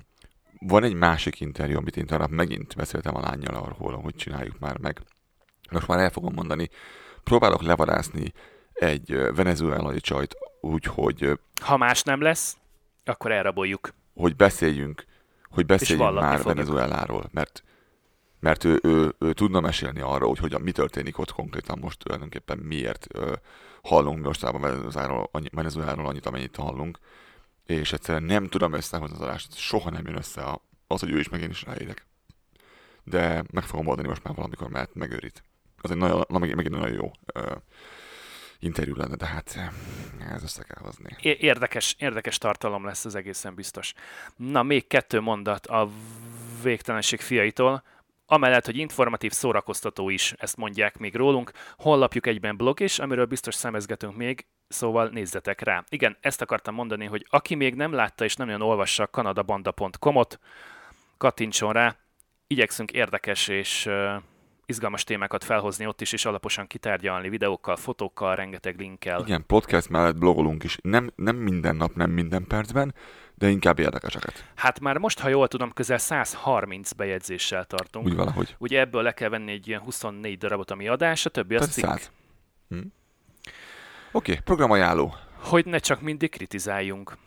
[0.59, 4.77] van egy másik interjú, amit én tegnap megint beszéltem a lányjal arról, hogy csináljuk már
[4.77, 5.01] meg.
[5.71, 6.69] Most már el fogom mondani.
[7.23, 8.33] Próbálok levarászni
[8.73, 12.57] egy venezuelai csajt úgy, hogy, Ha más nem lesz,
[13.05, 13.93] akkor elraboljuk.
[14.13, 15.05] hogy beszéljünk,
[15.49, 16.55] hogy beszéljünk már fogjuk.
[16.55, 17.63] Venezueláról, mert
[18.39, 22.57] mert ő, ő, ő, tudna mesélni arról, hogy hogyan, mi történik ott konkrétan most tulajdonképpen
[22.57, 23.33] miért ö,
[23.83, 24.61] hallunk mostában
[25.51, 26.99] Venezueláról annyit, amennyit hallunk,
[27.69, 31.19] és egyszerűen nem tudom összehozni az adást, soha nem jön össze a, az, hogy ő
[31.19, 32.05] is meg én is ráérek.
[33.03, 35.43] De meg fogom oldani most már valamikor, mert megőrít.
[35.81, 37.55] Az egy nagyon, na, meg, megint nagyon jó ö,
[38.59, 39.71] interjú lenne, de hát
[40.29, 41.15] ez össze kell hozni.
[41.21, 43.93] Érdekes, érdekes tartalom lesz az egészen biztos.
[44.35, 45.89] Na, még kettő mondat a
[46.63, 47.83] végtelenség fiaitól.
[48.25, 53.55] Amellett, hogy informatív szórakoztató is, ezt mondják még rólunk, honlapjuk egyben blog is, amiről biztos
[53.55, 55.83] szemezgetünk még, szóval nézzetek rá.
[55.89, 60.39] Igen, ezt akartam mondani, hogy aki még nem látta és nem olyan olvassa kanadabanda.com-ot,
[61.17, 61.95] kattintson rá,
[62.47, 64.21] igyekszünk érdekes és uh,
[64.65, 69.21] izgalmas témákat felhozni ott is, és alaposan kitárgyalni videókkal, fotókkal, rengeteg linkkel.
[69.21, 70.77] Igen, podcast mellett blogolunk is.
[70.81, 72.93] Nem, nem minden nap, nem minden percben,
[73.35, 74.51] de inkább érdekeseket.
[74.55, 78.05] Hát már most, ha jól tudom, közel 130 bejegyzéssel tartunk.
[78.05, 78.55] Úgy valahogy.
[78.57, 81.85] Ugye ebből le kell venni egy ilyen 24 darabot, ami adás, a többi az cikk.
[81.85, 82.11] száz.
[82.69, 82.79] Hm?
[84.11, 85.15] Oké, okay, programajánló.
[85.35, 87.17] Hogy ne csak mindig kritizáljunk.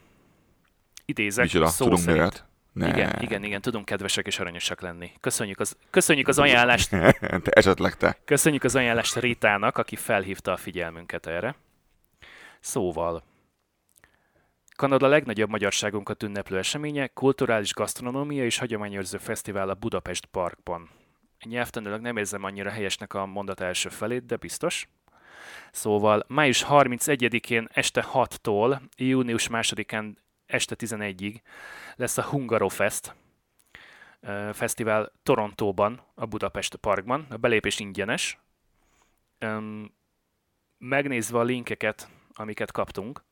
[1.04, 2.18] Idézek Micsoda, szó tudunk szerint.
[2.18, 2.44] miért?
[2.72, 2.88] Ne.
[2.88, 5.12] Igen, igen, igen, tudunk kedvesek és aranyosak lenni.
[5.20, 6.90] Köszönjük az, köszönjük az ajánlást,
[7.44, 8.18] te esetleg te.
[8.24, 11.54] köszönjük az ajánlást Ritának, aki felhívta a figyelmünket erre.
[12.60, 13.22] Szóval,
[14.76, 20.90] Kanada legnagyobb magyarságunkat ünneplő eseménye, kulturális gasztronómia és hagyományőrző fesztivál a Budapest Parkban.
[21.44, 24.88] Nyelvtanilag nem érzem annyira helyesnek a mondat első felét, de biztos.
[25.70, 30.14] Szóval május 31-én este 6-tól június 2-án
[30.46, 31.40] este 11-ig
[31.96, 33.14] lesz a Hungarofest
[34.52, 37.26] fesztivál Torontóban, a Budapest Parkban.
[37.30, 38.38] A belépés ingyenes.
[40.78, 43.24] Megnézve a linkeket, amiket kaptunk,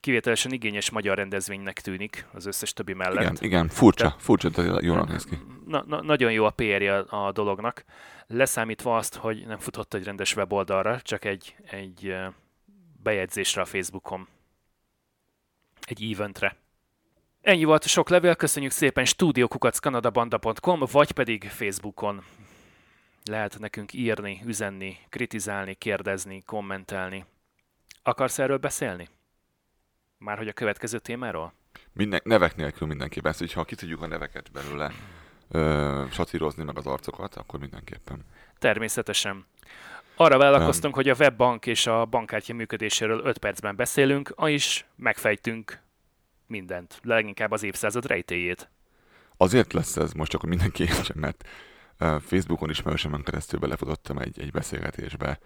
[0.00, 3.22] kivételesen igényes magyar rendezvénynek tűnik az összes többi mellett.
[3.22, 5.38] Igen, igen, furcsa, Te- furcsa, jól néz ki.
[5.66, 7.84] Na, na, nagyon jó a PR-je a, a dolognak.
[8.26, 12.16] Leszámítva azt, hogy nem futott egy rendes weboldalra, csak egy, egy
[13.02, 14.28] bejegyzésre a Facebookon.
[15.80, 16.56] Egy eventre.
[17.40, 22.24] Ennyi volt a sok levél, köszönjük szépen studiokukackanadabanda.com, vagy pedig Facebookon.
[23.24, 27.24] Lehet nekünk írni, üzenni, kritizálni, kérdezni, kommentelni.
[28.02, 29.08] Akarsz erről beszélni?
[30.24, 31.52] Már hogy a következő témáról?
[31.92, 34.92] Minden, nevek nélkül mindenképpen, szóval ha ki tudjuk a neveket belőle
[35.48, 38.24] ö, satírozni meg az arcokat, akkor mindenképpen.
[38.58, 39.46] Természetesen.
[40.16, 45.80] Arra vállalkoztunk, hogy a webbank és a bankkártya működéséről 5 percben beszélünk, és megfejtünk
[46.46, 48.70] mindent, leginkább az évszázad rejtélyét.
[49.36, 51.48] Azért lesz ez most csak, hogy mindenki értsen, mert
[51.98, 55.38] Facebookon ismerősemen keresztül belefutottam egy, egy beszélgetésbe,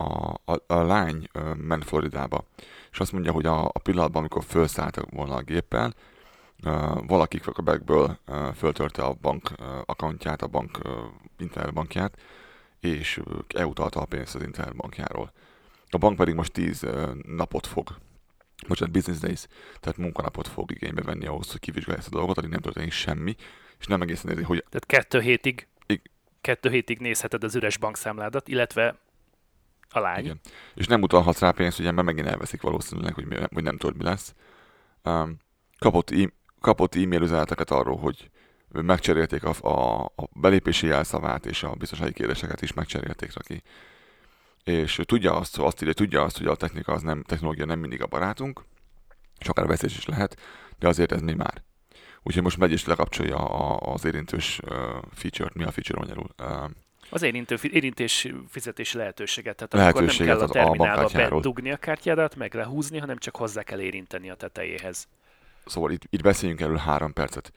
[0.00, 2.44] a, a, a lány ment Floridába,
[2.90, 5.94] és azt mondja, hogy a, a pillanatban, amikor felszálltak volna a géppel,
[7.06, 8.18] valaki Quebecből
[8.54, 10.90] föltörte a bank ö, accountját, a bank ö,
[11.38, 12.18] internetbankját,
[12.80, 15.32] és ö, eutalta a pénzt az internetbankjáról.
[15.88, 17.88] A bank pedig most 10 ö, napot fog,
[18.68, 19.46] bocsánat, business days,
[19.80, 23.34] tehát munkanapot fog igénybe venni ahhoz, hogy kivizsgálja ezt a dolgot, addig nem történik semmi,
[23.78, 26.10] és nem egészen érzi, hogy Tehát kettő hétig, Ig-
[26.40, 28.98] kettő hétig nézheted az üres bankszámládat, illetve
[29.90, 30.24] a lány.
[30.24, 30.40] Igen.
[30.74, 33.96] És nem utalhatsz rá pénzt, ugye, mert megint elveszik valószínűleg, hogy, mi, hogy nem tudod,
[33.96, 34.34] mi lesz.
[35.04, 35.36] Um,
[35.78, 38.30] kapott, e- kapott e-mail üzeneteket arról, hogy
[38.72, 43.62] megcserélték a, a, a belépési jelszavát, és a biztonsági kérdéseket is megcserélték neki.
[44.64, 48.02] És tudja azt, azt írja, tudja azt, hogy a technika az nem, technológia nem mindig
[48.02, 48.64] a barátunk,
[49.38, 50.40] és akár veszélyes is lehet,
[50.78, 51.62] de azért ez mi már.
[52.22, 54.70] Úgyhogy most megy és lekapcsolja a, az érintős uh,
[55.12, 55.54] feature-t.
[55.54, 56.28] Mi a feature magyarul?
[56.38, 56.70] Uh,
[57.10, 59.56] Az érintő, érintés fizetési lehetőséget.
[59.56, 63.62] Tehát Lehetőséget akkor nem kell a terminálba bedugni a kártyádat, meg lehúzni, hanem csak hozzá
[63.62, 65.08] kell érinteni a tetejéhez.
[65.66, 67.52] Szóval itt, itt beszéljünk erről három percet.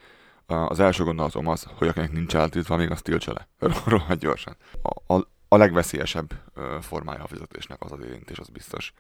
[0.46, 3.48] Az első gondolatom az, hogy akinek nincs eltiltva, még azt tiltsa le.
[3.86, 4.56] Rohadt gyorsan.
[4.82, 6.34] A, a, a legveszélyesebb
[6.82, 8.94] formája a fizetésnek az az érintés, az biztos.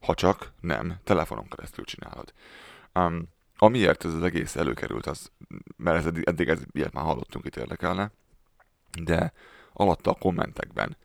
[0.00, 2.32] Ha csak nem, telefonon keresztül csinálod.
[2.94, 5.30] Um, amiért ez az egész előkerült, az,
[5.76, 8.10] mert ez eddig, eddig ez, ilyet már hallottunk, itt érdekelne,
[9.02, 9.32] de
[9.74, 10.96] alatta a kommentekben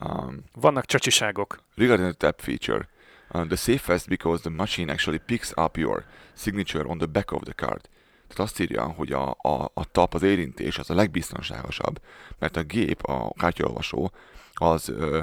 [0.00, 1.62] um, Vannak csacsiságok.
[1.74, 2.88] Regarding the tap feature,
[3.30, 6.04] uh, the safest because the machine actually picks up your
[6.34, 7.88] signature on the back of the card.
[8.28, 12.00] Tehát azt írja, hogy a, a, a tap, az érintés az a legbiztonságosabb,
[12.38, 14.12] mert a gép, a kártyaolvasó,
[14.54, 15.20] az ö,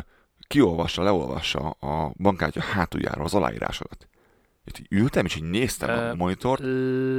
[0.48, 4.08] kiolvassa, leolvassa a bankkártya hátuljáról az aláírásodat.
[4.68, 6.62] Itt ültem, és így néztem a Ö, monitort,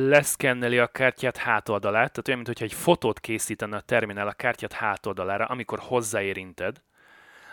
[0.09, 5.45] Leszkenneli a kártyát hátoldalát, tehát olyan, mintha egy fotót készítene a terminál a kártyát hátoldalára,
[5.45, 6.83] amikor hozzáérinted,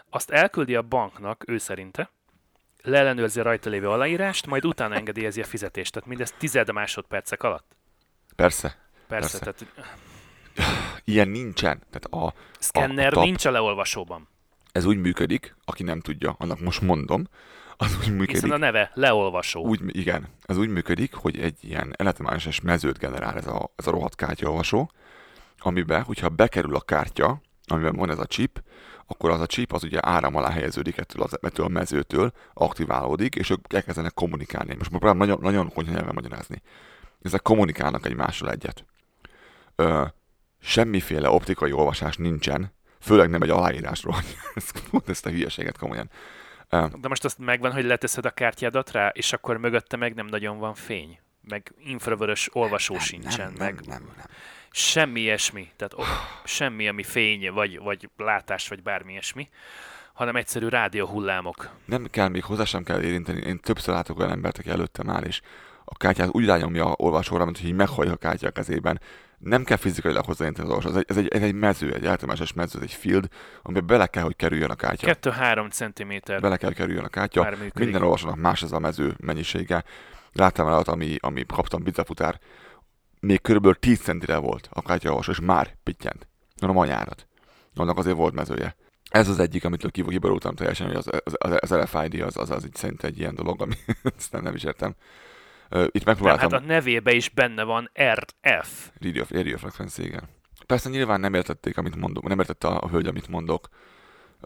[0.09, 2.09] azt elküldi a banknak, ő szerinte,
[2.83, 5.91] leellenőrzi a rajta lévő aláírást, majd utána engedélyezi a fizetést.
[5.93, 7.75] Tehát mindez tized másodpercek alatt.
[8.35, 8.77] persze,
[9.07, 9.65] Persze, Persze.
[9.67, 9.89] tehát
[11.03, 11.81] ilyen nincsen.
[11.91, 14.27] Tehát a, szkenner tap- nincs a leolvasóban.
[14.71, 17.27] ez úgy működik, aki nem tudja, annak most mondom,
[17.77, 19.65] az úgy működik, Hiszen a neve leolvasó.
[19.65, 23.91] Úgy, igen, ez úgy működik, hogy egy ilyen elektromágneses mezőt generál ez a, ez a
[23.91, 24.91] rohadt kártyaolvasó,
[25.57, 28.63] amiben, hogyha bekerül a kártya, amiben van ez a chip,
[29.07, 33.35] akkor az a chip az ugye áram alá helyeződik ettől, az, ettől a mezőtől, aktiválódik,
[33.35, 34.75] és ők elkezdenek kommunikálni.
[34.75, 36.61] Most próbálom nagyon, nagyon konyha nyelven magyarázni.
[37.21, 38.85] Ezek kommunikálnak egymással egyet.
[39.75, 40.03] Ö,
[40.59, 44.15] semmiféle optikai olvasás nincsen, főleg nem egy aláírásról.
[44.55, 46.09] ezt, ezt a hülyeséget komolyan.
[46.69, 50.57] De most azt megvan, hogy leteszed a kártyádat rá, és akkor mögötte meg nem nagyon
[50.57, 51.19] van fény.
[51.41, 54.25] Meg infravörös olvasó sincsen, nem, meg nem, nem, nem.
[54.71, 55.71] semmi ilyesmi.
[55.75, 56.01] Tehát o,
[56.43, 59.49] semmi, ami fény, vagy, vagy látás, vagy bármi ilyesmi,
[60.13, 61.69] hanem egyszerű rádióhullámok.
[61.85, 63.41] nem kell, még hozzá sem kell érinteni.
[63.41, 65.41] Én többször látok olyan embert, aki előttem áll, és
[65.85, 69.01] a kártyát úgy rányomja a olvasóra, mint hogy így meghallja a kártya a kezében.
[69.45, 70.89] Nem kell fizikailag hozzáérinteni az olvasó.
[70.89, 73.27] Ez egy, ez egy, ez egy mező, egy általános mező, ez egy field,
[73.61, 75.17] amiben bele kell, hogy kerüljön a kártya.
[75.21, 76.33] 2-3 cm.
[76.41, 77.53] Bele kell, hogy kerüljön a kártya.
[77.73, 79.83] Minden olvasónak más ez a mező mennyisége.
[80.33, 82.39] Láttam el, ami, ami kaptam pizzafutár,
[83.19, 86.27] még körülbelül 10 centire volt a kártyaolvasó, és már pittyent.
[86.61, 87.27] Mondom, anyárat.
[87.75, 88.75] Annak azért volt mezője.
[89.09, 92.65] Ez az egyik, amitől kiborultam teljesen, hogy az, az, az, az RFID az, az, az
[92.65, 93.75] így szerint egy ilyen dolog, ami
[94.31, 94.95] nem, nem is értem.
[95.69, 98.89] Ö, Itt Nem, megpróbáltam hát a nevébe is benne van RF.
[99.01, 100.29] radio, radio frequency, igen.
[100.65, 103.67] Persze nyilván nem értették, amit mondok, nem értette a, a hölgy, amit mondok.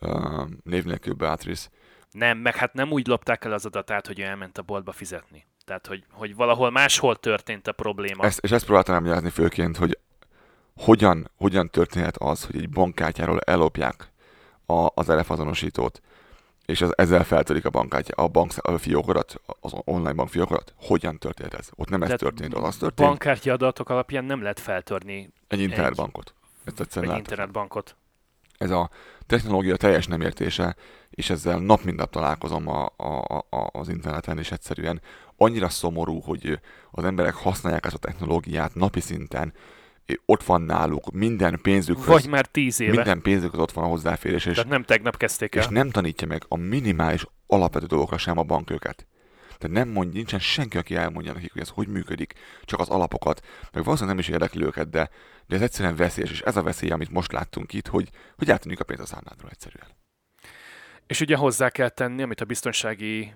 [0.01, 1.69] Uh, név nélkül Beatrice.
[2.11, 5.45] Nem, meg hát nem úgy lopták el az adatát, hogy ő elment a boltba fizetni.
[5.65, 8.23] Tehát, hogy, hogy valahol máshol történt a probléma.
[8.23, 9.99] Ezt, és ezt próbáltam elmagyarázni főként, hogy
[10.75, 14.11] hogyan, hogyan történhet az, hogy egy bankkártyáról ellopják
[14.65, 16.01] a, az azonosítót,
[16.69, 20.73] és az, ezzel feltörik a bankkártya, a bank a fiókodat, az online bank fiókodat.
[20.75, 21.69] Hogyan történt ez?
[21.75, 26.33] Ott nem ez Tehát történt, az történt, Bankkártya adatok alapján nem lehet feltörni egy internetbankot.
[26.63, 27.31] Ezt egyszerűen egy látom.
[27.31, 27.95] internetbankot.
[28.57, 28.89] ez a
[29.25, 30.75] technológia teljes nem értése,
[31.09, 35.01] és ezzel nap mint nap találkozom a, a, a, az interneten, és egyszerűen
[35.37, 36.59] annyira szomorú, hogy
[36.91, 39.53] az emberek használják ezt a technológiát napi szinten,
[40.25, 42.91] ott van náluk minden pénzük, Vagy már tíz éve.
[42.91, 45.61] minden pénzük ott van a hozzáférés, és, Tehát nem tegnap kezdték el.
[45.63, 49.07] és nem tanítja meg a minimális alapvető dolgokra sem a bank őket.
[49.57, 53.45] Tehát nem mond, nincsen senki, aki elmondja nekik, hogy ez hogy működik, csak az alapokat,
[53.73, 55.09] meg valószínűleg nem is érdekli őket, de,
[55.47, 58.79] de ez egyszerűen veszélyes, és ez a veszély, amit most láttunk itt, hogy, hogy átadjuk
[58.79, 59.87] a pénzt a számládról egyszerűen.
[61.07, 63.33] És ugye hozzá kell tenni, amit a biztonsági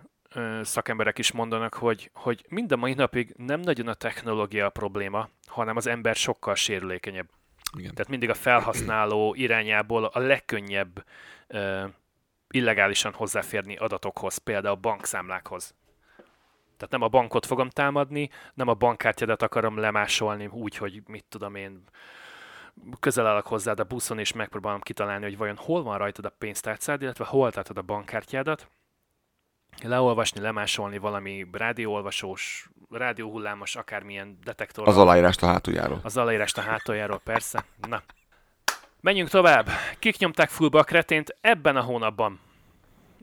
[0.62, 5.30] szakemberek is mondanak, hogy, hogy mind a mai napig nem nagyon a technológia a probléma,
[5.46, 7.30] hanem az ember sokkal sérülékenyebb.
[7.78, 7.94] Igen.
[7.94, 11.06] Tehát mindig a felhasználó irányából a legkönnyebb
[11.48, 11.86] ö,
[12.50, 15.76] illegálisan hozzáférni adatokhoz, például bankszámlákhoz.
[16.78, 21.56] Tehát nem a bankot fogom támadni, nem a bankkártyádat akarom lemásolni úgy, hogy mit tudom
[21.56, 21.84] én,
[23.00, 27.02] közel állok hozzád a buszon, és megpróbálom kitalálni, hogy vajon hol van rajtad a pénztárcád,
[27.02, 28.68] illetve hol tartod a bankkártyádat,
[29.82, 34.88] leolvasni, lemásolni valami rádióolvasós, rádióhullámos, akármilyen detektor.
[34.88, 36.00] Az aláírást a hátuljáról.
[36.04, 37.66] Az aláírást a hátuljáról, persze.
[37.88, 38.04] Na.
[39.02, 39.70] Menjünk tovább.
[40.00, 42.40] Kik nyomták fullba a kretént ebben a hónapban?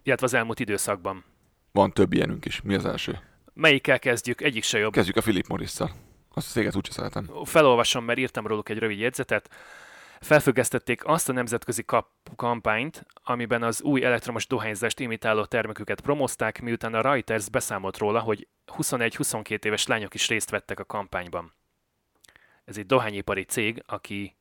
[0.02, 1.24] Illetve az elmúlt időszakban.
[1.72, 2.60] Van több ilyenünk is.
[2.60, 3.18] Mi az első?
[3.54, 4.40] Melyikkel kezdjük?
[4.40, 4.92] Egyik se jobb.
[4.92, 5.90] Kezdjük a Philip Morris-szal.
[6.34, 7.30] Azt a céget úgyse szeretem.
[7.44, 9.50] Felolvasom, mert írtam róluk egy rövid jegyzetet.
[10.20, 16.94] Felfüggesztették azt a nemzetközi kap- kampányt, amiben az új elektromos dohányzást imitáló terméküket promozták, miután
[16.94, 21.54] a Reuters beszámolt róla, hogy 21-22 éves lányok is részt vettek a kampányban.
[22.64, 24.36] Ez egy dohányipari cég, aki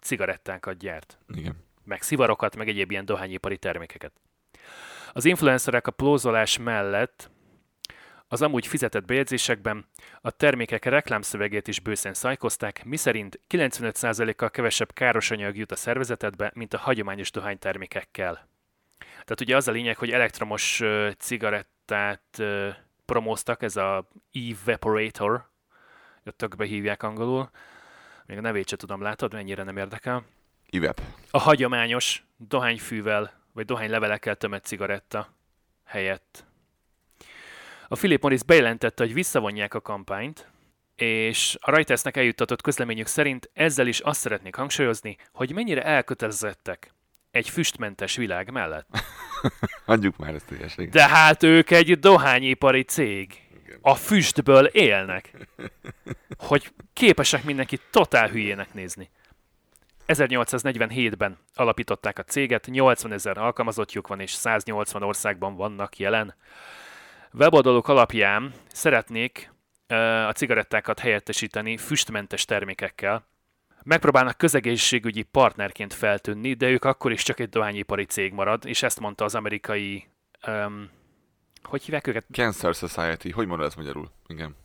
[0.00, 1.56] cigarettákat gyárt Igen.
[1.84, 4.12] meg szivarokat, meg egyéb ilyen dohányipari termékeket.
[5.12, 7.30] Az influencerek a plózolás mellett
[8.32, 9.86] az amúgy fizetett bejegyzésekben
[10.20, 16.74] a termékek reklámszövegét is bőszen szajkozták, miszerint 95%-kal kevesebb káros anyag jut a szervezetedbe, mint
[16.74, 18.48] a hagyományos dohánytermékekkel.
[18.98, 20.82] Tehát ugye az a lényeg, hogy elektromos
[21.18, 22.68] cigarettát ö,
[23.04, 25.50] promóztak, ez a Evaporator,
[26.36, 27.50] tökbe hívják angolul,
[28.26, 30.24] még a nevét sem tudom, látod, mennyire nem érdekel
[30.66, 31.00] IVEP.
[31.30, 35.28] a hagyományos dohányfűvel vagy dohánylevelekkel tömött cigaretta
[35.84, 36.50] helyett.
[37.92, 40.50] A Philip Morris bejelentette, hogy visszavonják a kampányt,
[40.96, 46.94] és a Reutersnek eljuttatott közleményük szerint ezzel is azt szeretnék hangsúlyozni, hogy mennyire elkötelezettek
[47.30, 48.88] egy füstmentes világ mellett.
[49.84, 50.82] Adjuk már ezt a.
[50.90, 53.40] De hát ők egy dohányipari cég.
[53.80, 55.48] A füstből élnek.
[56.48, 59.10] Hogy képesek mindenki totál hülyének nézni.
[60.06, 66.34] 1847-ben alapították a céget, 80 ezer alkalmazottjuk van, és 180 országban vannak jelen.
[67.34, 69.52] Weboldaluk alapján szeretnék
[70.26, 73.26] a cigarettákat helyettesíteni füstmentes termékekkel.
[73.84, 79.00] Megpróbálnak közegészségügyi partnerként feltűnni, de ők akkor is csak egy dohányipari cég marad, és ezt
[79.00, 80.08] mondta az amerikai...
[80.46, 80.90] Um,
[81.62, 82.24] hogy hívják őket?
[82.32, 83.30] Cancer Society.
[83.30, 84.10] Hogy mondod ezt magyarul?
[84.26, 84.56] Igen.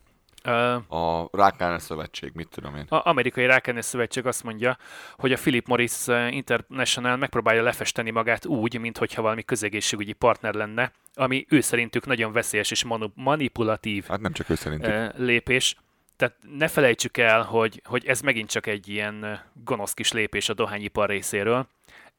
[0.88, 2.86] A Rákkelnes Szövetség, mit tudom én.
[2.89, 4.77] A amerikai rákelnes szövetség azt mondja,
[5.17, 11.45] hogy a Philip Morris International megpróbálja lefesteni magát úgy, mintha valami közegészségügyi partner lenne, ami
[11.49, 15.17] ő szerintük nagyon veszélyes és manu- manipulatív Hát nem csak ő szerintük.
[15.17, 15.75] lépés.
[16.15, 20.53] Tehát ne felejtsük el, hogy, hogy ez megint csak egy ilyen gonosz kis lépés a
[20.53, 21.67] dohányipar részéről,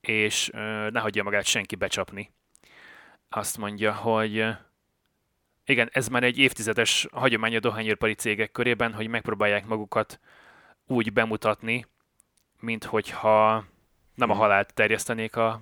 [0.01, 0.51] és
[0.91, 2.31] ne hagyja magát senki becsapni.
[3.29, 4.47] Azt mondja, hogy
[5.69, 10.21] igen, ez már egy évtizedes hagyomány a dohányipari cégek körében, hogy megpróbálják magukat
[10.87, 11.87] úgy bemutatni,
[12.61, 13.65] mint hogyha
[14.15, 14.43] nem a Mhm.
[14.43, 15.61] halált terjesztenék a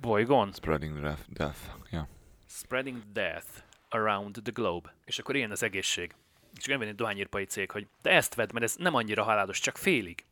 [0.00, 0.52] bolygón.
[0.52, 1.20] Spreading death.
[1.28, 1.58] death.
[1.90, 2.06] Yeah.
[2.48, 3.46] Spreading death
[3.88, 4.94] around the globe.
[5.04, 6.14] És akkor ilyen az egészség.
[6.58, 9.76] És nem egy dohányírpai cég, hogy de ezt vedd, mert ez nem annyira halálos, csak
[9.76, 10.24] félig.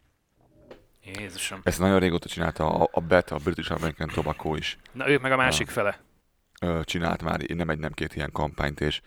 [1.04, 1.60] Jézusom.
[1.62, 4.78] Ezt nagyon régóta csinálta a, a BET, a British American Tobacco is.
[4.92, 5.72] Na ők meg a másik Ja.
[5.72, 6.00] fele.
[6.84, 9.00] Csinált már nem egy, nem két ilyen kampányt, és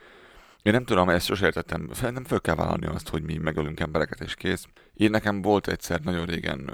[0.61, 4.21] én nem tudom, ezt sosem értettem, nem föl kell vállalni azt, hogy mi megölünk embereket,
[4.21, 4.65] és kész.
[4.93, 6.73] Én nekem volt egyszer nagyon régen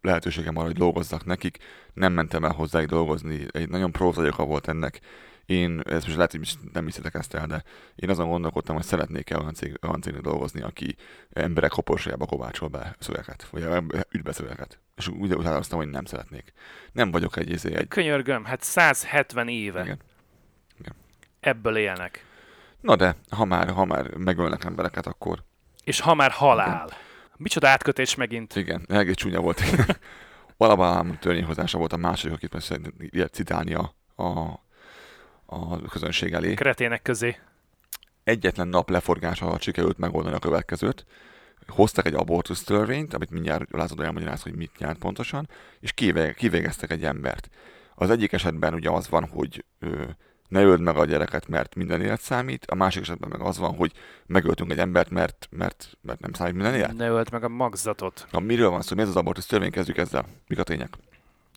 [0.00, 1.58] lehetőségem arra, hogy dolgozzak nekik,
[1.94, 5.00] nem mentem el hozzáig dolgozni, egy nagyon prózajaka volt ennek.
[5.46, 7.62] Én, ez most lehet, hogy nem hiszitek ezt el, de
[7.94, 10.96] én azon gondolkodtam, hogy szeretnék-e olyan, cég, olyan cégnek dolgozni, aki
[11.32, 13.62] emberek koporsójába kovácsol be szöveket, vagy
[14.10, 14.80] üt be szöveket.
[14.96, 16.52] És úgy utáloztam, hogy nem szeretnék.
[16.92, 20.94] Nem vagyok egy, izé, egy Könyörgöm, hát 170 éve igen.
[21.40, 22.24] ebből élnek.
[22.80, 25.44] Na de, ha már, ha már megölnek embereket, akkor
[25.84, 26.90] És ha már halál.
[27.36, 28.56] Micsoda átkötés megint.
[28.56, 29.62] igen, egész csúnya volt.
[30.56, 34.60] Alabama törvényhozása volt a második, akit szeretnék ilyet citálni a, a,
[35.46, 36.54] a közönség elé.
[36.54, 37.36] Kretének közé.
[38.24, 41.06] Egyetlen nap leforgás alatt sikerült megoldani a következőt.
[41.66, 45.48] Hoztak egy abortusz törvényt, amit mindjárt Lázadó elmagyaráz, hogy mit jelent pontosan,
[45.80, 45.92] és
[46.36, 47.48] kivégeztek egy embert.
[47.94, 50.02] Az egyik esetben ugye az van, hogy ö,
[50.48, 53.74] ne öld meg a gyereket, mert minden élet számít, a másik esetben meg az van,
[53.74, 53.92] hogy
[54.26, 56.96] megöltünk egy embert, mert, mert, mert nem számít minden élet.
[56.96, 58.26] Ne ölt meg a magzatot.
[58.30, 58.94] Na, miről van szó?
[58.94, 59.70] Mi ez az abortusz törvény?
[59.70, 60.26] Kezdjük ezzel.
[60.46, 60.94] Mik a tények?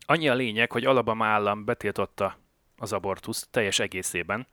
[0.05, 2.37] Annyi a lényeg, hogy Alabama állam betiltotta
[2.79, 4.47] az abortuszt teljes egészében.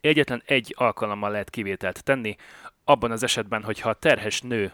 [0.00, 2.36] Egyetlen egy alkalommal lehet kivételt tenni,
[2.84, 4.72] abban az esetben, hogyha a terhes nő,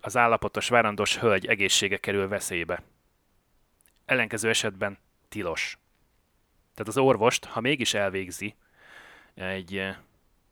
[0.00, 2.82] az állapotos várandós hölgy egészsége kerül veszélybe.
[4.04, 4.98] Ellenkező esetben
[5.28, 5.78] tilos.
[6.74, 8.54] Tehát az orvost, ha mégis elvégzi
[9.34, 9.88] egy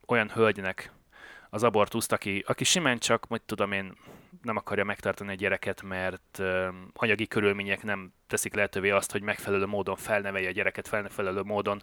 [0.07, 0.92] olyan hölgynek
[1.51, 3.92] az abortuszt, aki, aki simán csak, hogy tudom én,
[4.42, 9.66] nem akarja megtartani a gyereket, mert uh, anyagi körülmények nem teszik lehetővé azt, hogy megfelelő
[9.66, 11.82] módon felnevelje a gyereket, felnevelő módon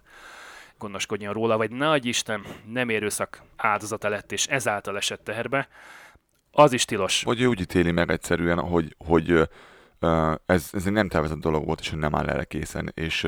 [0.78, 5.68] gondoskodjon róla, vagy nagy Isten nem érőszak áldozata lett, és ezáltal esett teherbe,
[6.50, 7.22] az is tilos.
[7.22, 9.48] Vagy ő úgy ítéli meg egyszerűen, hogy, hogy
[10.46, 12.92] ez, ez egy nem tervezett dolog volt, és nem áll erre készen.
[12.94, 13.24] És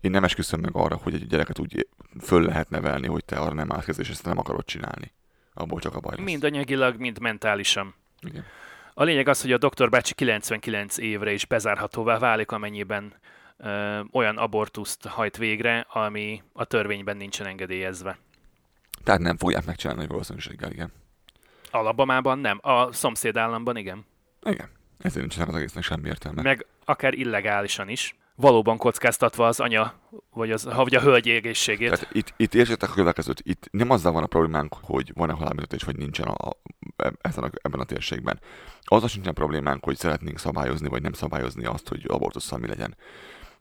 [0.00, 1.88] én nem esküszöm meg arra, hogy egy gyereket úgy
[2.20, 5.12] föl lehet nevelni, hogy te arra nem állsz és ezt nem akarod csinálni.
[5.54, 6.24] Abból csak a baj lesz.
[6.24, 7.94] Mind anyagilag, mind mentálisan.
[8.20, 8.44] Igen.
[8.94, 13.14] A lényeg az, hogy a doktor bácsi 99 évre is bezárhatóvá válik, amennyiben
[13.56, 18.18] ö, olyan abortuszt hajt végre, ami a törvényben nincsen engedélyezve.
[19.04, 20.92] Tehát nem fogják megcsinálni valószínűséggel, igen.
[21.70, 24.06] Alabamában nem, a szomszéd államban igen.
[24.42, 24.68] Igen.
[24.98, 26.42] Ezért nincsenek az egésznek semmi értelme.
[26.42, 28.16] Meg akár illegálisan is.
[28.34, 29.94] Valóban kockáztatva az anya,
[30.30, 31.90] vagy, az, vagy a hölgy egészségét.
[31.90, 35.82] Tehát itt, itt értsétek a következőt, itt nem azzal van a problémánk, hogy van-e halálbüntetés,
[35.82, 36.56] vagy nincsen a, a,
[37.20, 38.40] ezen a, ebben a térségben.
[38.80, 42.96] Az sincsen problémánk, hogy szeretnénk szabályozni, vagy nem szabályozni azt, hogy abortusszal mi legyen.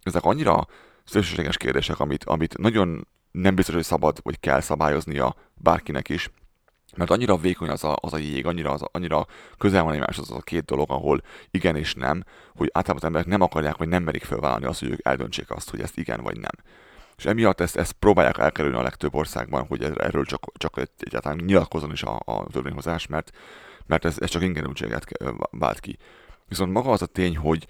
[0.03, 0.67] Ezek annyira
[1.03, 6.30] szélsőséges kérdések, amit, amit nagyon nem biztos, hogy szabad, vagy kell szabályoznia bárkinek is,
[6.97, 9.27] mert annyira vékony az a, az a jég, annyira, az, annyira
[9.57, 11.21] közel van egymáshoz az a két dolog, ahol
[11.51, 12.23] igen és nem,
[12.55, 15.69] hogy általában az emberek nem akarják, vagy nem merik felvállalni azt, hogy ők eldöntsék azt,
[15.69, 16.51] hogy ezt igen vagy nem.
[17.17, 21.91] És emiatt ezt, ezt próbálják elkerülni a legtöbb országban, hogy erről csak, csak egyáltalán nyilatkozon
[21.91, 23.31] is a, a törvényhozás, mert,
[23.85, 25.05] mert ez, ez csak ingerültséget
[25.51, 25.97] vált ki.
[26.47, 27.67] Viszont maga az a tény, hogy,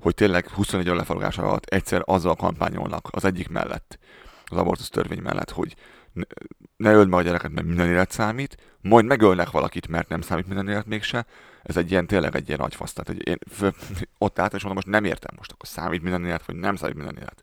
[0.00, 3.98] hogy tényleg 21 év lefalgás alatt egyszer azzal kampányolnak az egyik mellett,
[4.44, 5.74] az abortusz törvény mellett, hogy
[6.76, 10.46] ne, öld meg a gyereket, mert minden élet számít, majd megölnek valakit, mert nem számít
[10.46, 11.26] minden élet mégse.
[11.62, 12.92] Ez egy ilyen, tényleg egy ilyen nagyfasz.
[12.92, 13.72] Tehát, hogy én fő,
[14.18, 16.96] ott álltam, és mondom, most nem értem most, akkor számít minden élet, vagy nem számít
[16.96, 17.42] minden élet.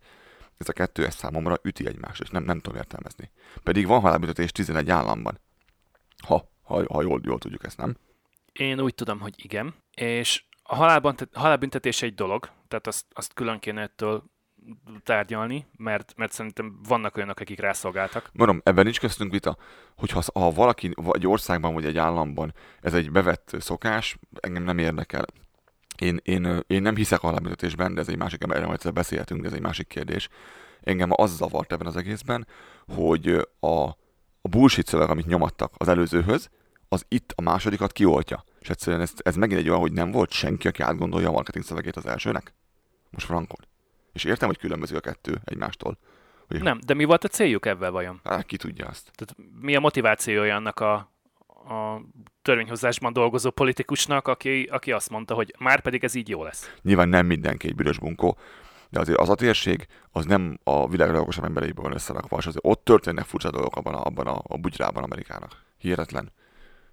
[0.57, 3.31] Ez a kettő, ez számomra üti egymást, és nem, nem tudom értelmezni.
[3.63, 5.39] Pedig van halálbüntetés 11 államban.
[6.25, 7.95] Ha, ha, ha jól, jól tudjuk ezt, nem?
[8.53, 9.73] Én úgy tudom, hogy igen.
[9.95, 10.75] És a
[11.33, 14.23] halálbüntetés egy dolog, tehát azt, azt külön kéne ettől
[15.03, 18.29] tárgyalni, mert, mert szerintem vannak olyanok, akik rászolgáltak.
[18.33, 19.57] Mondom, ebben nincs köztünk vita,
[19.97, 24.77] hogy ha, ha valaki egy országban vagy egy államban ez egy bevett szokás, engem nem
[24.77, 25.25] érdekel.
[25.97, 29.47] Én, én, én nem hiszek a halálbüntetésben, de ez egy másik, erre majd beszélhetünk, de
[29.47, 30.29] ez egy másik kérdés.
[30.81, 32.47] Engem az zavart ebben az egészben,
[32.95, 33.89] hogy a,
[34.41, 36.49] a bullshit szöveg, amit nyomattak az előzőhöz,
[36.89, 38.43] az itt a másodikat kioltja.
[38.59, 41.65] És egyszerűen ez, ez megint egy olyan, hogy nem volt senki, aki átgondolja a marketing
[41.65, 42.53] szövegét az elsőnek.
[43.09, 43.65] Most frankon.
[44.13, 45.97] És értem, hogy különböző a kettő egymástól.
[46.47, 48.19] Hogy nem, de mi volt a céljuk ebben vajon?
[48.23, 49.11] Hát ki tudja azt.
[49.15, 50.93] Tehát mi a motivációja annak a,
[51.47, 52.01] a
[52.41, 56.73] törvényhozásban dolgozó politikusnak, aki, aki azt mondta, hogy már pedig ez így jó lesz.
[56.81, 58.37] Nyilván nem mindenki egy büdös bunkó,
[58.89, 62.65] de azért az a térség, az nem a világ legokosabb embereiből van összerakva, és azért
[62.65, 65.51] ott történnek furcsa dolgok abban a, abban a, a bugyrában Amerikának.
[65.77, 66.31] Hihetetlen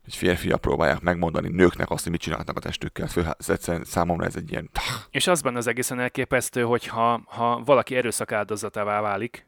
[0.09, 3.07] hogy férfiak próbálják megmondani nőknek azt, hogy mit csinálnak a testükkel.
[3.07, 4.71] Fő, egyszerűen számomra ez egy ilyen...
[5.11, 9.47] És az benne az egészen elképesztő, hogy ha, ha valaki erőszak áldozatává válik,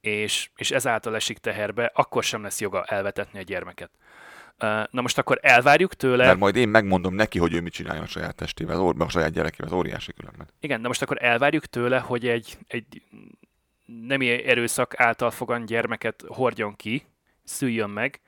[0.00, 3.90] és, és ezáltal esik teherbe, akkor sem lesz joga elvetetni a gyermeket.
[4.90, 6.26] Na most akkor elvárjuk tőle...
[6.26, 9.66] Mert majd én megmondom neki, hogy ő mit csinálja a saját testével, a saját gyerekével,
[9.66, 10.48] az óriási különben.
[10.60, 13.02] Igen, de most akkor elvárjuk tőle, hogy egy, egy
[13.86, 17.06] nem erőszak által fogant gyermeket hordjon ki,
[17.44, 18.20] szüljön meg,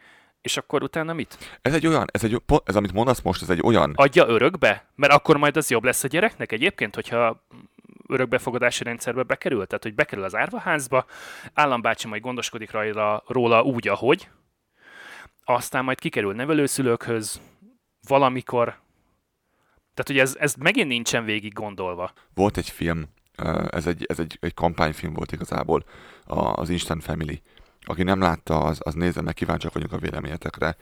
[0.42, 1.58] és akkor utána mit?
[1.62, 3.92] Ez egy olyan, ez, egy, ez amit mondasz most, ez egy olyan...
[3.94, 4.86] Adja örökbe?
[4.94, 7.46] Mert akkor majd az jobb lesz a gyereknek egyébként, hogyha
[8.08, 11.04] örökbefogadási rendszerbe bekerül, tehát hogy bekerül az árvaházba,
[11.52, 14.28] állambácsi majd gondoskodik rajta, róla úgy, ahogy,
[15.44, 17.40] aztán majd kikerül nevelőszülőkhöz
[18.08, 18.64] valamikor.
[19.94, 22.12] Tehát, hogy ez, ez megint nincsen végig gondolva.
[22.34, 23.04] Volt egy film,
[23.70, 25.84] ez egy, ez egy, egy kampányfilm volt igazából,
[26.24, 27.42] az Instant Family
[27.80, 30.76] aki nem látta, az, az nézze meg, kíváncsiak vagyunk a véleményetekre.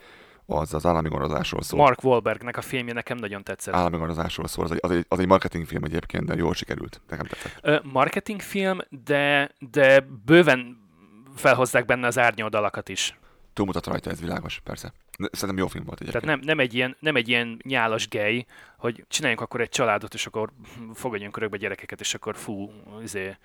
[0.45, 1.79] Az az állami gondozásról szól.
[1.79, 3.73] Mark Wahlbergnek a filmje nekem nagyon tetszett.
[3.73, 4.65] Állami gondozásról szól.
[4.65, 7.01] Az egy, az egy, az egy marketingfilm egyébként, de jól sikerült.
[7.09, 7.57] Nekem tetszett.
[7.61, 10.77] Ö, marketingfilm, de, de bőven
[11.35, 13.17] felhozzák benne az árnyoldalakat is.
[13.53, 14.93] Túlmutat rajta, ez világos, persze.
[15.31, 16.23] Szerintem jó film volt egyébként.
[16.23, 18.45] Tehát nem, nem, egy ilyen, nem egy ilyen nyálas gay,
[18.77, 20.51] hogy csináljunk akkor egy családot, és akkor
[20.93, 22.71] fogadjunk örökbe gyerekeket, és akkor fú,
[23.03, 23.37] izé,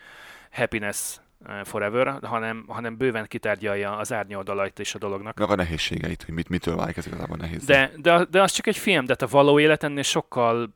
[0.53, 1.17] happiness
[1.65, 5.39] forever, hanem, hanem bőven kitárgyalja az árnyoldalait és a dolognak.
[5.39, 7.65] Meg a nehézségeit, hogy mit, mitől válik ez igazából nehéz.
[7.65, 10.73] De, de, de az csak egy film, de a való életennél sokkal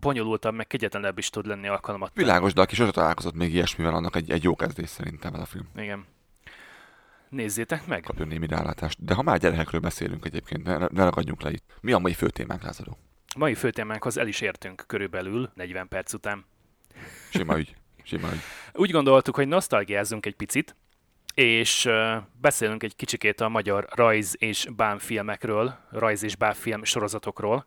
[0.00, 2.10] bonyolultabb, meg kegyetlenebb is tud lenni alkalmat.
[2.14, 5.44] Világos, de aki sosem találkozott még ilyesmivel, annak egy, egy jó kezdés szerintem ez a
[5.44, 5.68] film.
[5.76, 6.06] Igen.
[7.28, 8.02] Nézzétek meg!
[8.02, 9.04] Kapjon némi rálátást.
[9.04, 11.64] De ha már gyerekekről beszélünk egyébként, ne, ne ragadjunk le itt.
[11.80, 12.98] Mi a mai fő témánk, Lázadó?
[13.34, 16.44] A mai fő témánkhoz el is értünk körülbelül 40 perc után.
[17.30, 17.76] Sima ügy.
[18.08, 18.28] Sima
[18.72, 20.76] Úgy gondoltuk, hogy nosztalgiázzunk egy picit,
[21.34, 21.88] és
[22.40, 27.64] beszélünk egy kicsikét a magyar rajz és bánfilmekről, rajz és bánfilm sorozatokról.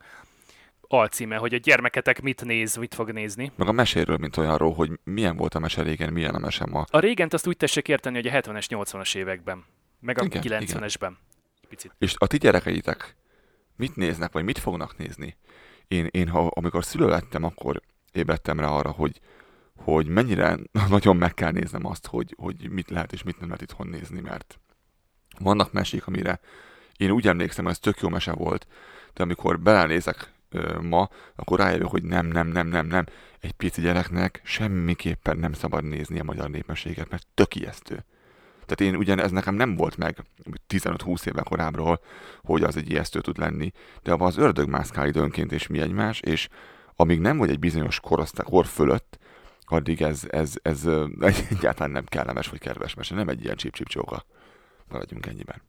[0.81, 3.51] Alcíme, hogy a gyermeketek mit néz, mit fog nézni.
[3.55, 6.85] Meg a meséről, mint olyanról, hogy milyen volt a mese régen, milyen a mese ma.
[6.89, 9.65] A régent azt úgy tessék érteni, hogy a 70-es, 80-as években,
[9.99, 11.11] meg a Igen, 90-esben.
[11.69, 11.95] Picit.
[11.97, 13.15] És a ti gyerekeitek
[13.75, 15.37] mit néznek, vagy mit fognak nézni?
[15.87, 17.81] Én, én ha, amikor szülő lettem, akkor
[18.11, 19.19] ébredtem rá arra, hogy,
[19.75, 20.57] hogy mennyire
[20.89, 24.19] nagyon meg kell néznem azt, hogy, hogy mit lehet és mit nem lehet itthon nézni,
[24.19, 24.59] mert
[25.39, 26.39] vannak mesék, amire
[26.97, 28.67] én úgy emlékszem, ez tök jó mese volt,
[29.13, 30.33] de amikor belenézek
[30.81, 33.05] ma, akkor rájövök, hogy nem, nem, nem, nem, nem.
[33.39, 38.05] Egy pici gyereknek semmiképpen nem szabad nézni a magyar népmeséget, mert tök ijesztő.
[38.65, 40.23] Tehát én ugyan ez nekem nem volt meg
[40.69, 41.99] 15-20 éve korábbról,
[42.41, 43.71] hogy az egy ijesztő tud lenni,
[44.03, 46.49] de az ördög mászkál időnként és mi egymás, és
[46.95, 49.19] amíg nem vagy egy bizonyos korosztály, kor fölött,
[49.71, 50.85] addig ez, ez, ez,
[51.49, 54.25] egyáltalán nem kellemes vagy kedves mese, nem egy ilyen csíp csóka.
[54.87, 55.61] Maradjunk ennyiben.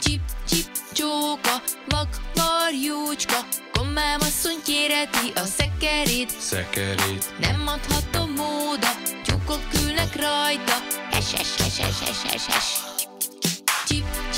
[0.00, 3.38] Csip, csip, csóka, vak, varjúcska,
[3.72, 8.88] Kommám asszony kéreti a szekerét, Szekerét, nem adható móda,
[9.24, 10.76] tyúkok ülnek rajta,
[11.10, 12.80] es, es, es, es, es, es, es.
[13.86, 14.31] Csip,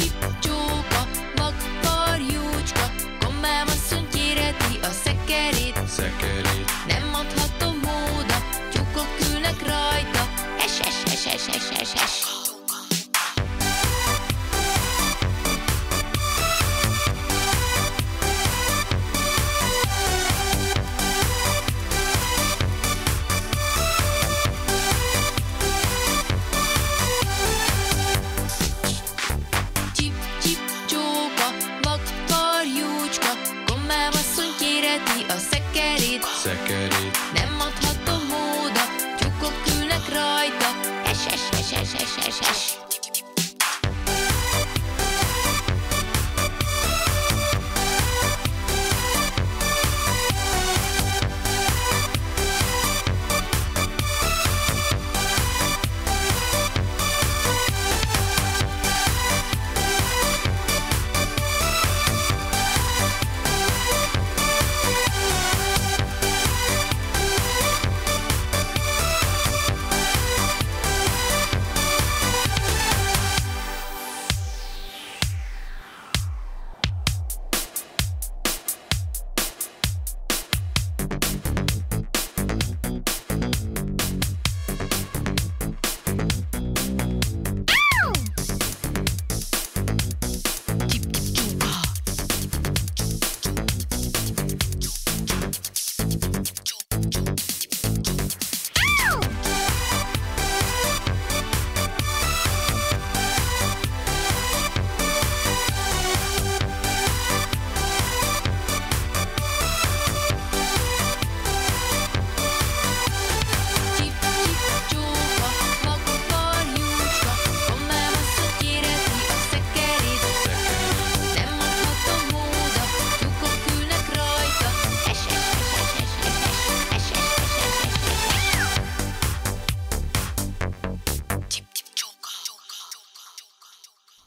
[5.94, 6.43] second.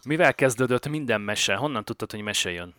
[0.08, 1.56] Mivel kezdődött minden mese?
[1.56, 2.74] Honnan tudtad, hogy mese jön?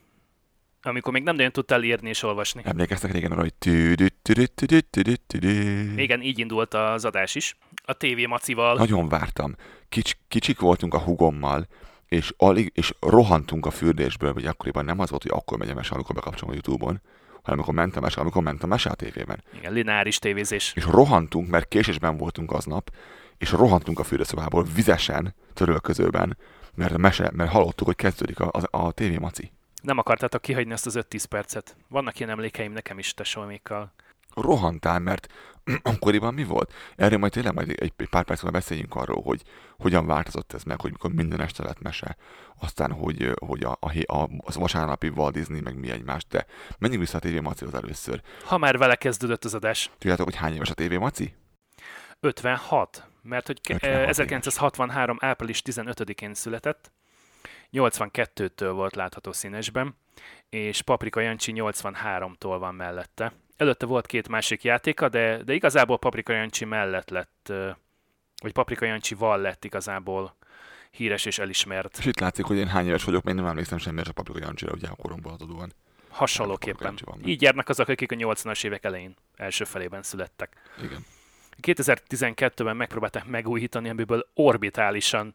[0.82, 2.62] Amikor még nem nagyon tudtál írni és olvasni.
[2.64, 5.98] Emlékeztek régen arra, hogy tüdüt, tüdüt, tüdüt, tüdüt, tüdüt.
[5.98, 7.56] Igen, így indult az adás is.
[7.84, 8.76] A TV Macival.
[8.76, 9.54] Nagyon vártam.
[9.88, 11.66] Kics, kicsik voltunk a hugommal,
[12.06, 15.74] és, alig, és rohantunk a fürdésből, vagy akkoriban nem az volt, hogy akkor megy a
[15.74, 17.00] mese, amikor bekapcsolom a Youtube-on,
[17.42, 19.42] hanem amikor ment a mese, amikor ment a mese a tévében.
[19.58, 20.72] Igen, lineáris tévézés.
[20.76, 22.90] És rohantunk, mert késésben voltunk aznap,
[23.38, 26.36] és rohantunk a fürdőszobából vizesen, törölközőben,
[26.78, 29.52] mert, a mese, mert hallottuk, hogy kezdődik a, a, a TV Maci.
[29.82, 31.76] Nem akartátok kihagyni azt az 5-10 percet.
[31.88, 33.92] Vannak ilyen emlékeim nekem is tesómékkal.
[34.34, 35.26] rohantál, mert
[35.82, 36.72] akkoriban mi volt?
[36.96, 39.42] Erről majd tényleg majd egy, egy pár perc múlva beszéljünk arról, hogy
[39.78, 42.16] hogyan változott ez meg, hogy mikor minden este lett mese,
[42.60, 46.46] aztán, hogy, hogy a, a, a, az vasárnapi Walt Disney, meg mi egymás, de
[46.78, 48.22] menjünk vissza a TV Macihoz először.
[48.44, 49.90] Ha már vele kezdődött az adás.
[49.98, 51.34] Tudjátok, hogy hány éves a TV Maci?
[52.20, 55.16] 56, mert hogy ke- 56 eh, 1963.
[55.20, 56.92] április 15-én született,
[57.72, 59.96] 82-től volt látható színesben,
[60.48, 63.32] és Paprika Jancsi 83-tól van mellette.
[63.56, 67.52] Előtte volt két másik játéka, de, de igazából Paprika Jancsi mellett lett,
[68.42, 70.36] vagy Paprika Jancsival lett igazából
[70.90, 71.98] híres és elismert.
[71.98, 74.72] És itt látszik, hogy én hány éves vagyok, még nem emlékszem semmire a Paprika Jancsira,
[74.72, 75.72] ugye a koromból adódóan.
[76.08, 76.86] Hasonlóképpen.
[76.86, 77.26] Jancsi meg.
[77.26, 80.56] Így járnak azok, akik a 80-as évek elején első felében születtek.
[80.82, 81.04] Igen.
[81.62, 85.34] 2012-ben megpróbálták megújítani, amiből orbitálisan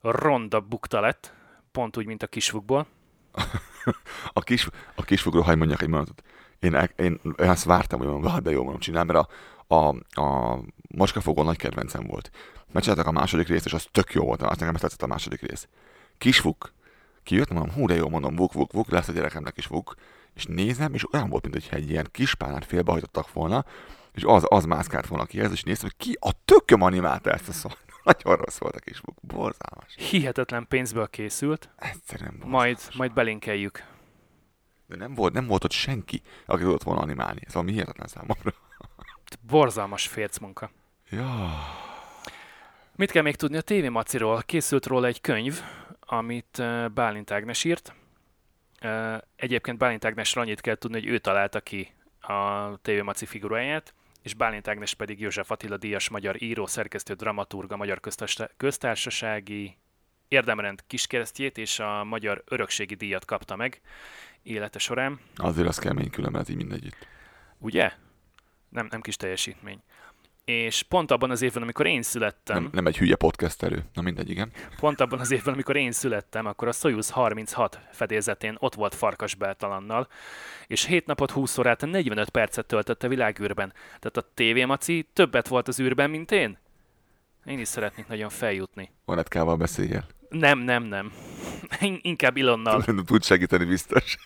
[0.00, 1.34] ronda bukta lett,
[1.72, 2.86] pont úgy, mint a kisfukból.
[4.32, 6.22] A, kis, a kisfogról, hagy mondjak egy mondatot.
[6.58, 9.28] Én, én, én azt vártam, hogy mondom, de jó mondom csinálni, mert
[9.66, 12.30] a, a, a macskafogó nagy kedvencem volt.
[12.72, 15.68] Megcsináltak a második részt, és az tök jó volt, azt nekem tetszett a második rész.
[16.18, 16.72] Kisfuk,
[17.22, 19.94] kijött, mondom, hú, de jó, mondom, vuk, vuk, vuk, lesz a gyerekemnek is vuk,
[20.34, 23.64] és nézem, és olyan volt, mintha egy ilyen kispálnát félbehajtottak volna,
[24.16, 27.48] és az, az mászkált volna ki ez, és néztem, hogy ki a tököm animálta ezt
[27.48, 27.78] a szót.
[28.04, 29.94] Nagyon rossz volt a kisfuk, borzalmas.
[29.96, 32.60] Hihetetlen pénzből készült, Egyszerűen borzalmas.
[32.62, 33.84] majd, majd belinkeljük.
[34.86, 37.40] De nem volt, nem volt ott senki, aki tudott volna animálni.
[37.46, 38.52] Ez valami hihetetlen számomra.
[39.50, 40.70] Borzalmas férc munka.
[41.10, 41.50] Ja,
[42.94, 44.42] Mit kell még tudni a TV Maciról?
[44.42, 45.60] Készült róla egy könyv,
[46.00, 47.94] amit eh, Bálint Ágnes írt.
[48.78, 53.94] Eh, Egyébként Bálint Ágnesről annyit kell tudni, hogy ő találta ki a TV Maci figuráját,
[54.26, 59.76] és Bálint Ágnes pedig József Attila díjas magyar író, szerkesztő, dramaturg, a Magyar Köztársa- Köztársasági
[60.28, 63.80] érdemrend kiskeresztjét és a Magyar Örökségi díjat kapta meg
[64.42, 65.20] élete során.
[65.36, 67.06] azért az kemény különben ez így mindegyütt.
[67.58, 67.92] Ugye?
[68.68, 69.82] Nem, nem kis teljesítmény.
[70.46, 73.84] És pont abban az évben, amikor én születtem, Nem, nem egy hülye podcasterő.
[73.94, 74.52] Na mindegy, igen.
[74.80, 79.34] pont abban az évben, amikor én születtem, akkor a Soyuz 36 fedélzetén ott volt Farkas
[79.34, 80.08] Beltalannal,
[80.66, 83.72] és 7 napot 20 órát 45 percet töltött a világűrben.
[83.98, 86.58] Tehát a TV Maci többet volt az űrben, mint én?
[87.44, 88.90] Én is szeretnék nagyon feljutni.
[89.04, 90.06] Vanetkával beszéljél.
[90.28, 91.12] Nem, nem, nem.
[91.80, 92.84] In- Inkább Ilonnal.
[93.04, 94.16] Tud segíteni biztos.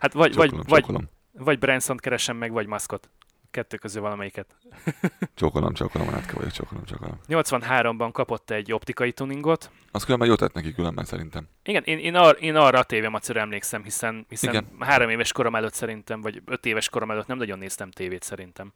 [0.00, 3.10] Hát vagy, vagy, Csókolom, vagy, vagy Branson keresem meg, vagy Muskot.
[3.54, 4.56] Kettő közül valamelyiket.
[5.34, 7.20] Csókolom, csókolom, Vanetka vagyok, csókolom, csókolom.
[7.28, 11.48] 83-ban kapott egy optikai tuningot, Az különben jót tett neki különben szerintem.
[11.64, 14.68] Igen, én, én, ar, én arra a tévé macira emlékszem, hiszen, hiszen Igen.
[14.78, 18.72] három éves korom előtt szerintem, vagy öt éves korom előtt nem nagyon néztem tévét szerintem.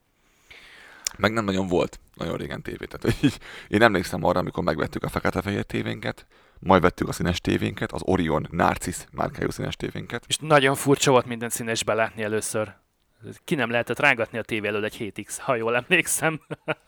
[1.17, 2.85] Meg nem nagyon volt nagyon régen tévé.
[2.85, 6.27] Tehát, így, én emlékszem arra, amikor megvettük a fekete-fehér tévénket,
[6.59, 10.25] majd vettük a színes tévénket, az Orion Narcis márkájú színes tévénket.
[10.27, 12.75] És nagyon furcsa volt minden színesben látni először.
[13.45, 16.41] Ki nem lehetett rágatni a tévé elől egy 7X, ha jól emlékszem.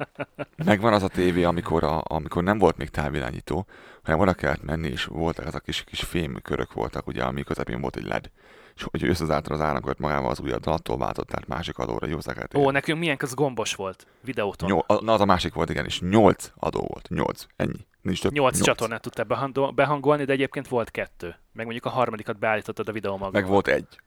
[0.65, 3.67] Megvan az a tévé, amikor, a, amikor nem volt még távirányító,
[4.03, 7.81] hanem oda kellett menni, és voltak ezek a kis, kis fémkörök voltak, ugye, ami közepén
[7.81, 8.31] volt egy LED.
[8.75, 12.35] És hogy összezártad az áramkört magával az ujjaddal, attól váltott, tehát másik adóra jó hozzá
[12.55, 14.69] Ó, nekünk milyen az gombos volt videóton.
[14.69, 17.09] Nyol, na, az a másik volt, igen, és nyolc adó volt.
[17.09, 17.47] Nyolc.
[17.57, 17.87] Ennyi.
[18.03, 18.33] Nincs több.
[18.33, 21.35] Nyolc csatornát tudtál behangol- behangolni, de egyébként volt kettő.
[21.53, 23.31] Meg mondjuk a harmadikat beállítottad a videó maga.
[23.31, 24.01] Meg volt egy.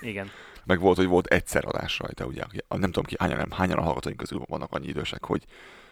[0.00, 0.30] Igen.
[0.64, 2.42] Meg volt, hogy volt egyszer adás rajta, ugye.
[2.68, 5.44] Nem tudom ki, hányan, hányan a hallgatóink közül vannak annyi idősek, hogy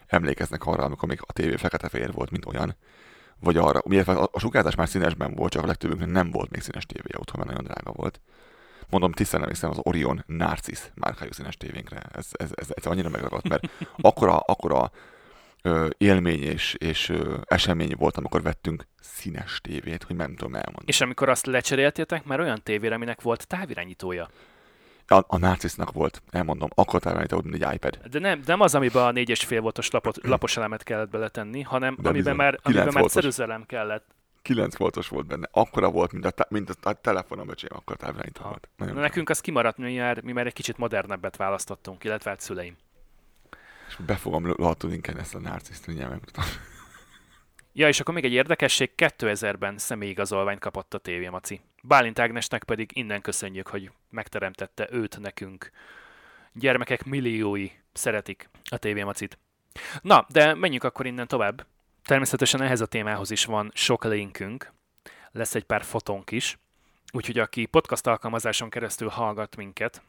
[0.07, 2.77] emlékeznek arra, amikor még a tévé fekete-fehér volt, mint olyan.
[3.41, 6.87] Vagy arra, illetve a, sugárzás már színesben volt, csak a legtöbbünknek nem volt még színes
[6.87, 8.21] tévé otthon, mert nagyon drága volt.
[8.91, 12.03] Mondom, tisztán emlékszem az Orion Narcis márkájú színes tévénkre.
[12.12, 14.91] Ez, ez, ez, ez annyira megragadt, mert akkora, akkora
[15.62, 20.85] ö, élmény és, és ö, esemény volt, amikor vettünk színes tévét, hogy nem tudom elmondani.
[20.87, 24.29] És amikor azt lecseréltétek, már olyan tévére, aminek volt távirányítója.
[25.15, 27.97] A, a Narcisnak volt, elmondom, akkor távirányító, mint egy iPad.
[28.11, 32.09] De nem, nem az, amiben a 4,5 voltos lapot, lapos elemet kellett beletenni, hanem De
[32.09, 32.37] amiben bizony.
[32.37, 33.13] már, amiben már voltos.
[33.13, 34.05] ceruzelem kellett.
[34.43, 35.49] 9 voltos volt benne.
[35.53, 38.69] Akkora volt, mint a, te- mint a, a telefonom, öcsém, akkor távirányító volt.
[38.77, 42.41] Nagyon Na, nekünk az kimaradt, mi már, mi már egy kicsit modernebbet választottunk, illetve hát
[42.41, 42.77] szüleim.
[43.89, 46.45] És be fogom lohatni inkább ezt a Narciszt, mindjárt megmutatom.
[47.73, 51.61] Ja, és akkor még egy érdekesség, 2000-ben személyigazolványt kapott a TV Maci.
[51.83, 55.71] Bálint Ágnesnek pedig innen köszönjük, hogy megteremtette őt nekünk.
[56.53, 59.39] Gyermekek milliói szeretik a TV Macit.
[60.03, 61.66] Na, de menjünk akkor innen tovább.
[62.05, 64.73] Természetesen ehhez a témához is van sok linkünk,
[65.31, 66.59] lesz egy pár fotónk is,
[67.12, 70.03] úgyhogy aki podcast alkalmazáson keresztül hallgat minket,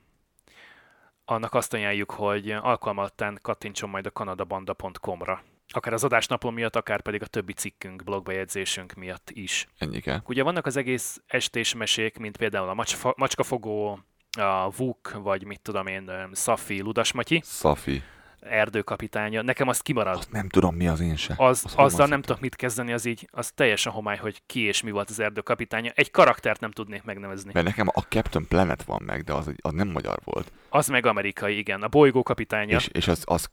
[1.26, 5.44] annak azt ajánljuk, hogy alkalmattán kattintson majd a kanadabanda.com-ra.
[5.74, 9.68] Akár az adásnapló miatt, akár pedig a többi cikkünk, blogbejegyzésünk miatt is.
[9.78, 10.22] Ennyi kell.
[10.26, 14.00] Ugye vannak az egész estés mesék, mint például a macska, macskafogó,
[14.40, 18.04] a Vuk, vagy mit tudom én, Szafi, Ludasmatyi, Szafi.
[18.40, 19.42] erdőkapitánya.
[19.42, 20.18] Nekem azt kimarad.
[20.18, 21.34] Azt nem tudom, mi az én se.
[21.38, 24.82] Az, Azt azzal nem tudok mit kezdeni, az így, az teljesen homály, hogy ki és
[24.82, 25.92] mi volt az erdőkapitánya.
[25.96, 27.52] Egy karaktert nem tudnék megnevezni.
[27.54, 30.52] Mert nekem a Captain Planet van meg, de az, az nem magyar volt.
[30.70, 31.82] Az meg amerikai, igen.
[31.82, 32.78] A bolygó kapitánya.
[32.78, 33.50] És, és az, az,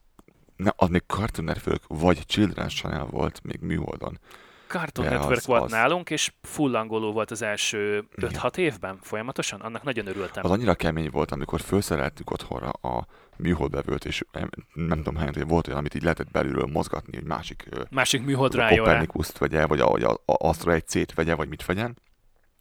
[0.59, 4.18] ne, az még Cartoon Network vagy Children's Channel volt még műholdon.
[4.66, 8.30] Cartoon De Network az- volt az- nálunk, és full angolul volt az első Igen.
[8.30, 9.61] 5-6 évben folyamatosan.
[9.61, 10.44] Annak nagyon örültem.
[10.44, 13.06] Az annyira kemény volt, amikor felszereltük otthonra a
[13.36, 17.68] műholdbevőt, és em, nem tudom hány volt olyan, amit így lehetett belülről mozgatni, hogy másik
[17.90, 18.68] Másik műhold a.
[18.68, 21.96] Kopernikuszt vegye, vagy a, vagy a, a Astro 1 C-t vegye, vagy mit vegyen.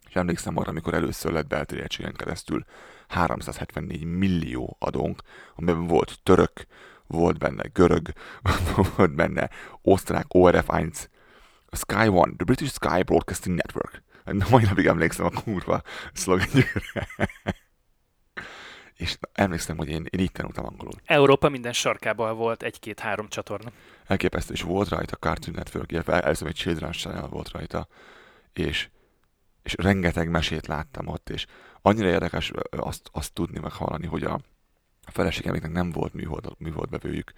[0.08, 2.64] És emlékszem arra, amikor először lett belterjedtségen keresztül
[3.08, 5.22] 374 millió adónk,
[5.56, 6.66] amiben volt török,
[7.08, 8.12] volt benne görög,
[8.96, 9.50] volt benne
[9.82, 11.06] osztrák ORF1,
[11.72, 14.02] Sky One, the British Sky Broadcasting Network.
[14.50, 15.82] Mai napig emlékszem a kurva
[16.12, 17.08] szlogenjükre.
[18.94, 20.92] És emlékszem, hogy én, én így tanultam angolul.
[21.04, 23.70] Európa minden sarkában volt egy-két-három csatorna.
[24.06, 27.88] elképesztő, és volt rajta Cartoon Network, illetve először egy Children's Channel volt rajta,
[28.52, 28.88] és,
[29.62, 31.46] és rengeteg mesét láttam ott, és
[31.82, 34.40] annyira érdekes azt, azt tudni, meg hallani, hogy a,
[35.08, 37.32] a feleségemnek nem volt műhold, műholdbevőjük,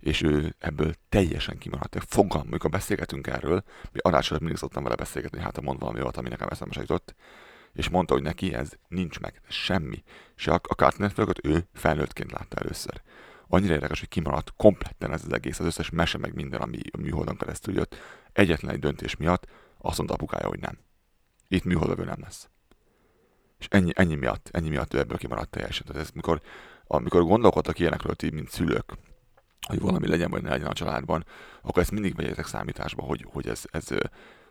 [0.00, 1.96] és ő ebből teljesen kimaradt.
[2.06, 6.16] Fogalm, amikor beszélgetünk erről, mi adásról mindig szoktam vele beszélgetni, hát ha mond valami olyat,
[6.16, 7.14] ami nekem eszembe se jutott,
[7.72, 10.02] és mondta, hogy neki ez nincs meg, semmi.
[10.36, 13.02] És a, a Cartoon Networkot ő felnőttként látta először.
[13.48, 17.00] Annyira érdekes, hogy kimaradt kompletten ez az egész, az összes mese meg minden, ami a
[17.00, 17.96] műholdon keresztül jött.
[18.32, 19.46] Egyetlen egy döntés miatt
[19.78, 20.78] azt mondta apukája, hogy nem.
[21.48, 22.48] Itt műholdövő nem lesz.
[23.58, 25.86] És ennyi, ennyi miatt, ennyi miatt ő ebből kimaradt teljesen.
[25.86, 26.40] Tehát ez, mikor,
[26.92, 28.92] amikor gondolkodtak ilyenekről ti, mint szülők,
[29.68, 31.24] hogy valami legyen vagy ne legyen a családban,
[31.62, 33.86] akkor ezt mindig vegyetek számításba, hogy, hogy ez, ez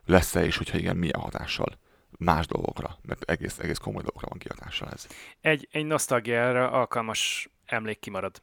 [0.05, 1.77] lesz-e, és hogyha igen, milyen hatással
[2.17, 5.07] más dolgokra, mert egész, egész komoly dolgokra van kihatással ez.
[5.41, 8.41] Egy, egy nosztalgiára alkalmas emlék kimarad.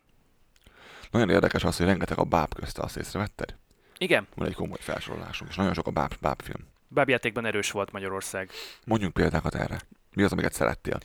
[1.11, 3.57] Nagyon érdekes az, hogy rengeteg a báb közte, azt észrevetted?
[3.99, 6.69] Igen, Van egy komoly felsorolásunk, és nagyon sok a báb, báb film.
[6.89, 8.51] bábjátékban erős volt Magyarország.
[8.85, 9.81] Mondjunk példákat erre.
[10.13, 10.99] Mi az, amiket szerettél?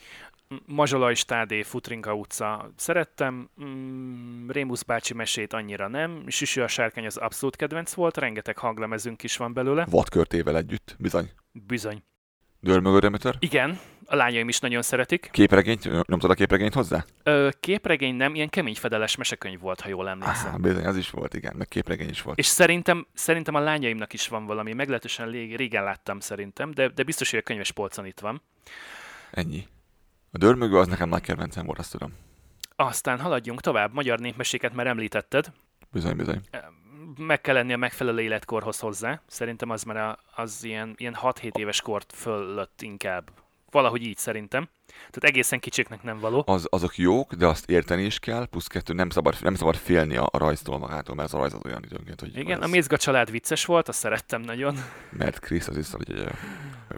[0.66, 7.16] Mazsolai Stádé, Futrinka utca szerettem, mm, Rémusz bácsi mesét annyira nem, Süsű a sárkány az
[7.16, 9.86] abszolút kedvenc volt, rengeteg hanglemezünk is van belőle.
[9.90, 11.30] Vadkörtével együtt, bizony.
[11.52, 12.02] Bizony.
[12.60, 13.34] Dörmögő Demeter.
[13.38, 15.28] Igen, a lányaim is nagyon szeretik.
[15.32, 17.04] Képregényt, nyomtad a képregényt hozzá?
[17.22, 20.54] Ö, képregény nem, ilyen kemény fedeles mesekönyv volt, ha jól emlékszem.
[20.54, 22.38] Ah, bizony, az is volt, igen, meg képregény is volt.
[22.38, 27.30] És szerintem, szerintem a lányaimnak is van valami, meglehetősen régen láttam szerintem, de, de biztos,
[27.30, 28.42] hogy a könyves polcon itt van.
[29.30, 29.66] Ennyi.
[30.32, 32.12] A dörmögő az nekem nagy kedvencem volt, azt tudom.
[32.76, 35.52] Aztán haladjunk tovább, magyar népmeséket már említetted.
[35.92, 36.40] Bizony, bizony.
[37.16, 39.20] Meg kell lenni a megfelelő életkorhoz hozzá.
[39.26, 43.30] Szerintem az már a- az ilyen, ilyen 6-7 éves kort fölött inkább.
[43.70, 44.68] Valahogy így szerintem.
[44.86, 46.42] Tehát egészen kicsiknek nem való.
[46.46, 50.16] Az, azok jók, de azt érteni is kell, plusz kettő, nem szabad, nem szabad félni
[50.16, 52.70] a, a rajztól magától, mert ez a rajz az olyan időnként, hogy Igen, a ez,
[52.70, 54.76] Mézga család vicces volt, azt szerettem nagyon.
[55.10, 56.28] mert Krisz az iszal, hogy egy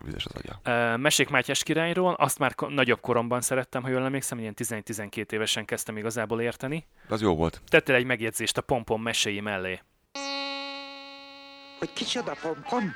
[0.03, 0.97] vizes az agya.
[0.97, 5.97] Mesék Mátyás királyról, azt már nagyobb koromban szerettem, ha jól emlékszem, ilyen 11-12 évesen kezdtem
[5.97, 6.87] igazából érteni.
[7.09, 7.61] Az jó volt.
[7.69, 9.81] Tettél egy megjegyzést a pompom meséi mellé.
[11.79, 12.95] Hogy kicsoda pompom?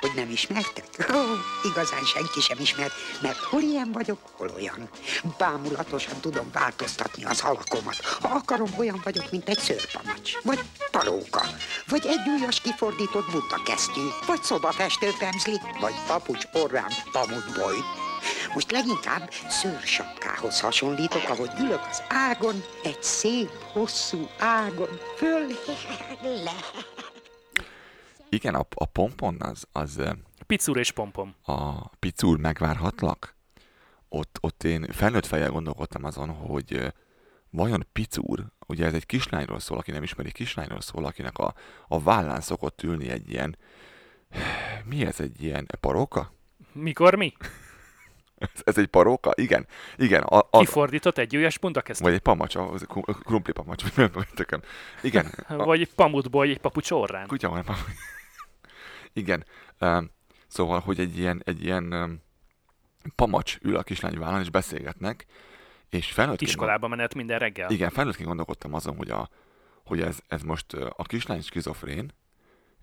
[0.00, 0.84] Hogy nem ismertek?
[1.14, 1.20] Ó,
[1.64, 4.88] igazán senki sem ismert, mert hol ilyen vagyok, hol olyan.
[5.38, 7.96] Bámulatosan tudom változtatni az alakomat.
[8.20, 10.60] Ha akarom, olyan vagyok, mint egy szőrpamacs, vagy
[10.90, 11.42] paróka,
[11.86, 17.76] vagy egy ujjas kifordított buta kesztyű, vagy szobafestő pemzli, vagy papucs orrán pamutboly.
[18.54, 25.46] Most leginkább szőrsapkához hasonlítok, ahogy ülök az ágon, egy szép, hosszú ágon, föl
[26.22, 26.54] le.
[28.30, 30.12] Igen, a, a pompon az, az eh,
[30.46, 31.34] Picur és pompom.
[31.44, 33.34] a picúr megvárhatlak.
[34.08, 36.88] Ott, ott én felnőtt fejjel gondolkodtam azon, hogy eh,
[37.50, 41.54] vajon picúr, ugye ez egy kislányról szól, aki nem ismeri, kislányról szól, akinek a,
[41.88, 43.56] a vállán szokott ülni egy ilyen,
[44.84, 46.34] mi ez egy ilyen paróka?
[46.72, 47.32] Mikor mi?
[48.38, 49.32] Ez, ez egy paróka?
[49.34, 49.66] Igen,
[49.96, 50.22] igen.
[50.22, 52.00] A, a, Kifordított egy ujjas bundakezt?
[52.00, 54.10] vagy egy pamacs, a- a krumpli pamacs, vagy
[54.48, 54.60] nem.
[55.02, 57.26] Igen, a, Vagy egy pamutból egy papucs orrán?
[57.26, 57.64] Kutya van.
[59.12, 59.44] Igen.
[60.46, 62.20] Szóval, hogy egy ilyen, egy ilyen
[63.14, 65.26] pamacs ül a kislány vállán, és beszélgetnek,
[65.88, 67.70] és felnőttként, Iskolába menet minden reggel.
[67.70, 69.28] igen, felnőttként gondolkodtam azon, hogy, a,
[69.84, 72.12] hogy ez, ez most a kislány skizofrén,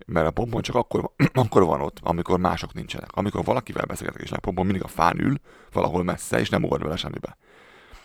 [0.06, 3.12] mert a pompon csak akkor, akkor van ott, amikor mások nincsenek.
[3.12, 5.34] Amikor valakivel beszélgetek, és a pompon mindig a fán ül,
[5.72, 7.36] valahol messze, és nem ugor vele semmibe.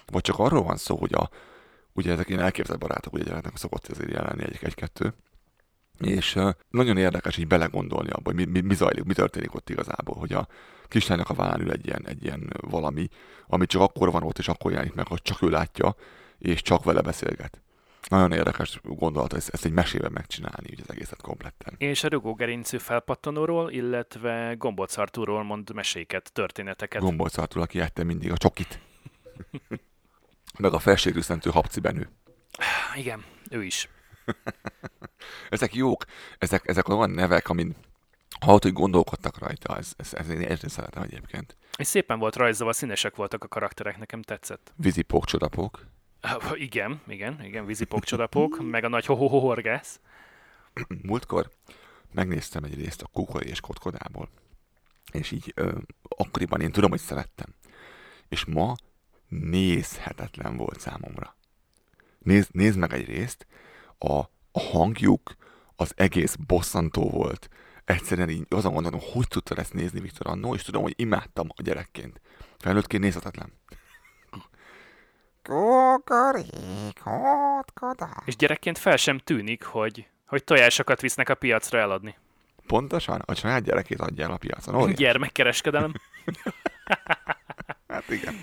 [0.06, 1.30] Vagy csak arról van szó, hogy a,
[1.94, 5.14] ugye ezek ilyen elképzelt barátok, ugye gyereknek szokott azért jelenni egy- egy-kettő,
[6.08, 6.40] és
[6.70, 10.34] nagyon érdekes így belegondolni abba, hogy mi, mi, mi zajlik, mi történik ott igazából, hogy
[10.34, 10.48] a
[10.88, 13.08] kislánynak a vállán ül egy ilyen, egy ilyen valami,
[13.48, 15.96] ami csak akkor van ott, és akkor jelenik meg, hogy csak ő látja,
[16.38, 17.62] és csak vele beszélget.
[18.08, 21.76] Nagyon érdekes gondolat ezt, ezt egy mesében megcsinálni, ugye az egészet kompletten.
[21.78, 27.02] És a rugógerincű felpattanóról, illetve gombócartúról mond meséket, történeteket.
[27.02, 28.80] Gombolcártul, aki ette mindig a csokit.
[30.60, 32.10] Meg a felségűszentő habcibenő.
[32.96, 33.90] Igen, ő is.
[35.50, 36.06] Ezek jók,
[36.38, 37.76] ezek, ezek olyan nevek, amin
[38.40, 41.58] hallott, hogy gondolkodtak rajta, ez, ez, ez én érteni szeretem egyébként.
[41.78, 44.74] És szépen volt rajzolva, színesek voltak a karakterek, nekem tetszett.
[44.76, 45.86] Vízipók, csodapók.
[46.54, 50.00] Igen, igen, igen, vízipok, csodapok, meg a nagy ho-ho-ho-horgász.
[51.02, 51.52] Múltkor
[52.12, 54.30] megnéztem egy részt a Kukori és Kotkodából.
[55.12, 57.54] És így ö, akkoriban én tudom, hogy szerettem.
[58.30, 58.76] És ma
[59.28, 61.36] nézhetetlen volt számomra.
[62.20, 63.48] Nézd, nézd meg egy részt,
[63.98, 64.24] a,
[64.54, 65.36] a hangjuk
[65.76, 67.50] az egész bosszantó volt.
[67.86, 71.62] Egyszerűen így azon gondolom, hogy tudtad ezt nézni, Viktor Annó, és tudom, hogy imádtam a
[71.62, 72.22] gyerekként.
[72.58, 73.54] Felnőttként nézhetetlen.
[78.26, 82.18] És gyerekként fel sem tűnik, hogy, hogy tojásokat visznek a piacra eladni.
[82.68, 84.76] Pontosan, a saját gyerekét adja el a piacon.
[84.76, 84.98] Óriás.
[84.98, 85.94] Gyermekkereskedelem.
[87.88, 88.36] Hát igen.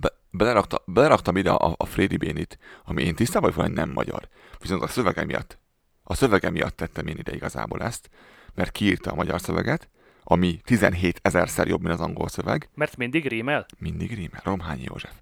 [0.00, 4.28] Be, belerakta, beleraktam ide a, a Freddy Bénit, ami én tisztában vagyok, hogy nem magyar.
[4.60, 5.58] Viszont a szövege miatt,
[6.02, 8.10] a szövege miatt tettem én ide igazából ezt,
[8.54, 9.88] mert kiírta a magyar szöveget,
[10.22, 13.66] ami 17 ezerszer jobb, mint az angol szöveg, Mert mindig rímel.
[13.78, 15.14] mindig rímel, Romhányi József.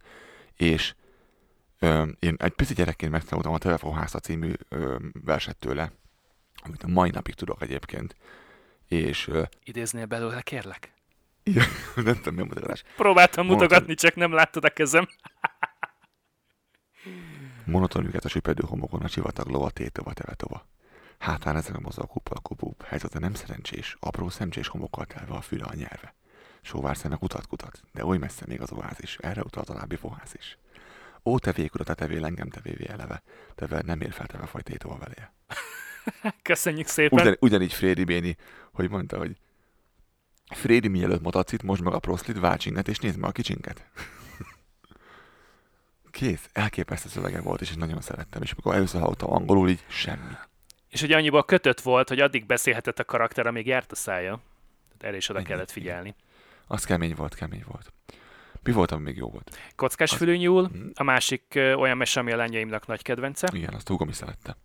[0.57, 0.95] És
[1.79, 5.93] ö, én egy pici gyerekként megtanultam a Telefonháza című ö, verset tőle,
[6.65, 8.15] amit a mai napig tudok egyébként.
[8.89, 10.93] És ö, Idéznél belőle, kérlek?
[11.43, 11.65] Igen,
[12.05, 12.83] nem tudom, mi a mutatás.
[12.97, 15.09] Próbáltam mutogatni, csak nem láttad a kezem.
[17.65, 20.67] Monoton a süpedő homokon a csivatag lova, tétova, tevetova.
[21.19, 25.65] Hátán ezek a mozog kupa, kupúp, helyzete nem szerencsés, apró szemcsés homokkal telve a füle
[25.65, 26.15] a nyelve.
[26.61, 30.35] Sóvár szemek utat kutat, de oly messze még az oázis, erre utalt a lábbi fohász
[30.35, 30.59] is.
[31.25, 33.23] Ó, te a tevél engem tevévé eleve,
[33.55, 35.33] teve nem ér fel teve faj tétova veleje.
[36.43, 37.21] Köszönjük szépen.
[37.21, 38.37] Ugyan, ugyanígy Frédi Béni,
[38.73, 39.37] hogy mondta, hogy
[40.55, 43.85] Frédi mielőtt motacit, most meg a proszlit, váltsinget, és nézd meg a kicsinket.
[46.11, 50.33] Kész, elképesztő szövege volt, és én nagyon szerettem, és amikor először hallottam angolul, így semmi.
[50.89, 54.41] És hogy annyiból kötött volt, hogy addig beszélhetett a karakter, amíg járt a szája.
[54.89, 56.15] Tehát erre is oda Igen, kellett figyelni.
[56.67, 57.93] Az kemény volt, kemény volt.
[58.63, 59.59] Mi volt, ami még jó volt?
[59.77, 60.87] Kockás Az- fülűnyúl, Mhm.
[60.95, 63.49] a másik ö, olyan mese, ami a lányaimnak nagy kedvence.
[63.53, 64.57] Igen, azt húgom is szerette.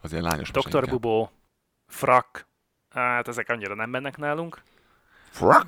[0.00, 0.88] Az ilyen lányos Dr.
[0.88, 1.30] Bubó,
[1.86, 2.46] Frak,
[2.90, 4.62] hát ezek annyira nem mennek nálunk.
[5.36, 5.66] Frak!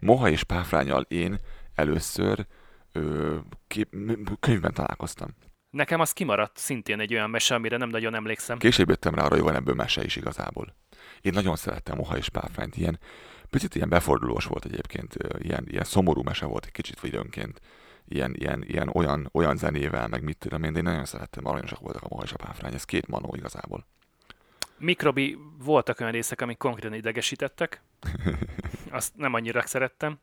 [0.00, 1.38] Moha és páfrányal én
[1.74, 2.46] először
[2.92, 3.96] ö, kép,
[4.40, 5.28] könyvben találkoztam.
[5.70, 8.58] Nekem az kimaradt szintén egy olyan mese, amire nem nagyon emlékszem.
[8.58, 10.74] Később jöttem rá arra, hogy van ebből mese is igazából.
[11.20, 12.98] Én nagyon szerettem Moha és Páfrányt, ilyen
[13.50, 17.60] picit ilyen befordulós volt egyébként, ilyen, ilyen szomorú mese volt egy kicsit időnként,
[18.04, 21.80] ilyen, ilyen, ilyen olyan, olyan zenével, meg mit tudom én, de én nagyon szerettem, aranyosak
[21.80, 23.86] voltak a Moha és a Páfrány, ez két manó igazából.
[24.78, 27.82] Mikrobi voltak olyan részek, amik konkrétan idegesítettek.
[28.90, 30.18] Azt nem annyira szerettem.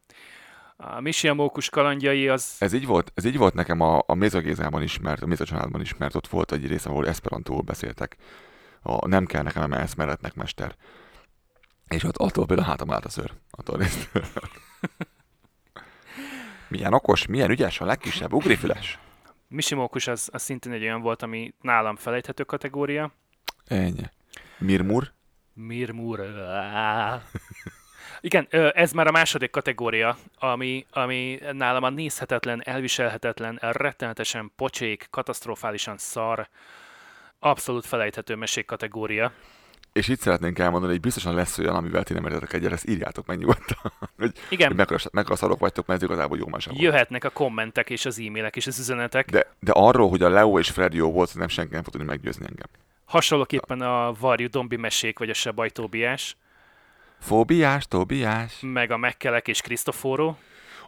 [0.77, 2.55] A Misi a mókus kalandjai az...
[2.59, 5.81] Ez így volt, ez így volt nekem a, a Mézagézában is, mert a Méza családban
[5.81, 8.17] is, mert ott volt egy rész, ahol Esperantóul beszéltek.
[8.81, 10.75] A nem kell nekem emelsz meretnek mester.
[11.87, 13.31] És ott attól például hátam állt a szőr.
[13.51, 13.79] Attól
[16.67, 18.99] milyen okos, milyen ügyes, a legkisebb ugrifüles.
[19.47, 23.11] Misi mókus az, az szintén egy olyan volt, ami nálam felejthető kategória.
[23.65, 24.03] Ennyi.
[24.57, 25.11] Mirmur.
[25.53, 26.19] Mirmur.
[28.21, 35.97] Igen, ez már a második kategória, ami, ami nálam a nézhetetlen, elviselhetetlen, rettenetesen pocsék, katasztrofálisan
[35.97, 36.47] szar,
[37.39, 39.31] abszolút felejthető mesék kategória.
[39.93, 43.25] És itt szeretnénk elmondani, hogy biztosan lesz olyan, amivel ti nem értetek egyet, ezt írjátok
[43.25, 43.77] meg nyugodtan.
[44.17, 44.67] hogy, Igen.
[44.67, 46.67] hogy mekkora, mekkora szarok vagytok, mert ez igazából jó volt.
[46.71, 49.29] Jöhetnek a kommentek és az e-mailek és az üzenetek.
[49.29, 52.07] De, de arról, hogy a Leo és Fred jó volt, nem senki nem fog tudni
[52.07, 52.67] meggyőzni engem.
[53.05, 56.37] Hasonlóképpen a Varjú Dombi mesék, vagy a Sebaj Tóbiás,
[57.19, 58.57] Fóbiás, Tóbiás.
[58.61, 60.37] meg a Mekkelek és Krisztoforó.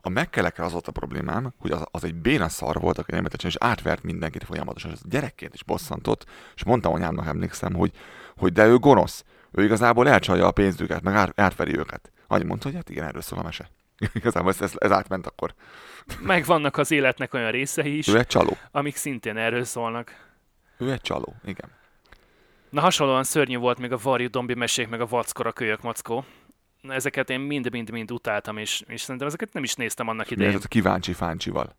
[0.02, 3.50] A megkelekre az volt a problémám, hogy az, az egy béna szar volt, aki németesen,
[3.50, 7.92] és átvert mindenkit folyamatosan, és gyerekként is bosszantott, és mondtam anyámnak, emlékszem, hogy,
[8.38, 12.12] hogy de ő gonosz, ő igazából elcsalja a pénzüket, meg át, átveri őket.
[12.28, 13.70] Annyi mondta, hogy hát igen, erről szól a mese.
[14.14, 15.54] Igazából ez, ez, átment akkor.
[16.20, 18.58] Meg vannak az életnek olyan részei is, Ő egy csaló.
[18.72, 20.26] amik szintén erről szólnak.
[20.78, 21.70] Ő egy csaló, igen.
[22.78, 26.26] Na hasonlóan szörnyű volt még a Varjú Dombi mesék, meg a Vackora kölyök mackó.
[26.82, 30.56] Na, Ezeket én mind-mind-mind utáltam, és, és szerintem ezeket nem is néztem annak idején.
[30.56, 31.76] ez a kíváncsi fáncsival?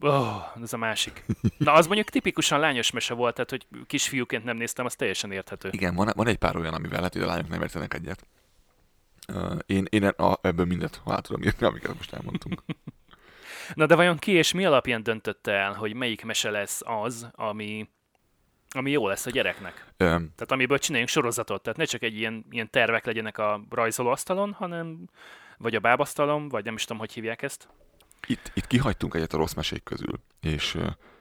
[0.00, 1.24] Oh, ez a másik.
[1.58, 5.68] Na, az mondjuk tipikusan lányos mese volt, tehát hogy kisfiúként nem néztem, az teljesen érthető.
[5.72, 8.26] Igen, van, van egy pár olyan, amivel lehet, hogy a lányok nem értenek egyet.
[9.32, 12.62] Uh, én, én a, ebből mindet át tudom írni, amiket most elmondtunk.
[13.74, 17.88] Na de vajon ki és mi alapján döntötte el, hogy melyik mese lesz az, ami,
[18.70, 19.84] ami jó lesz a gyereknek?
[19.88, 24.52] Um, Tehát amiből csináljunk sorozatot, tehát ne csak egy ilyen, ilyen tervek legyenek a rajzolóasztalon,
[24.52, 25.08] hanem
[25.58, 27.68] vagy a bábasztalon, vagy nem is tudom, hogy hívják ezt.
[28.26, 30.78] itt, itt kihagytunk egyet a rossz mesék közül, és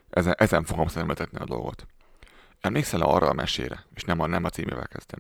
[0.10, 1.88] ezen, ezen fogom szemléltetni a dolgot.
[2.60, 5.20] Emlékszel arra a mesére, és nem a, nem a címével kezdtem,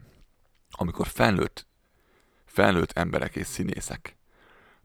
[0.72, 1.68] amikor felnőtt,
[2.46, 4.18] felnőtt emberek és színészek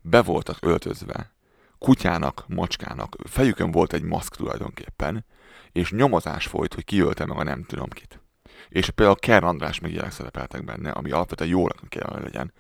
[0.01, 1.33] be voltak öltözve,
[1.79, 5.25] kutyának, macskának, fejükön volt egy maszk tulajdonképpen,
[5.75, 8.21] és nyomozás folyt, hogy ki ölte meg a nem tudom kit.
[8.69, 12.53] És például Ker András meg ilyenek szerepeltek benne, ami alapvetően jónak kellene legyen.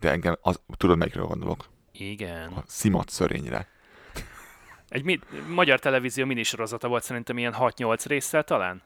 [0.00, 1.68] De engem, az, tudod melyikről gondolok?
[1.92, 2.52] Igen.
[2.52, 3.68] A Szimat szörényre.
[4.88, 8.82] Egy mi- magyar televízió minisorozata volt szerintem ilyen 6-8 résszel talán.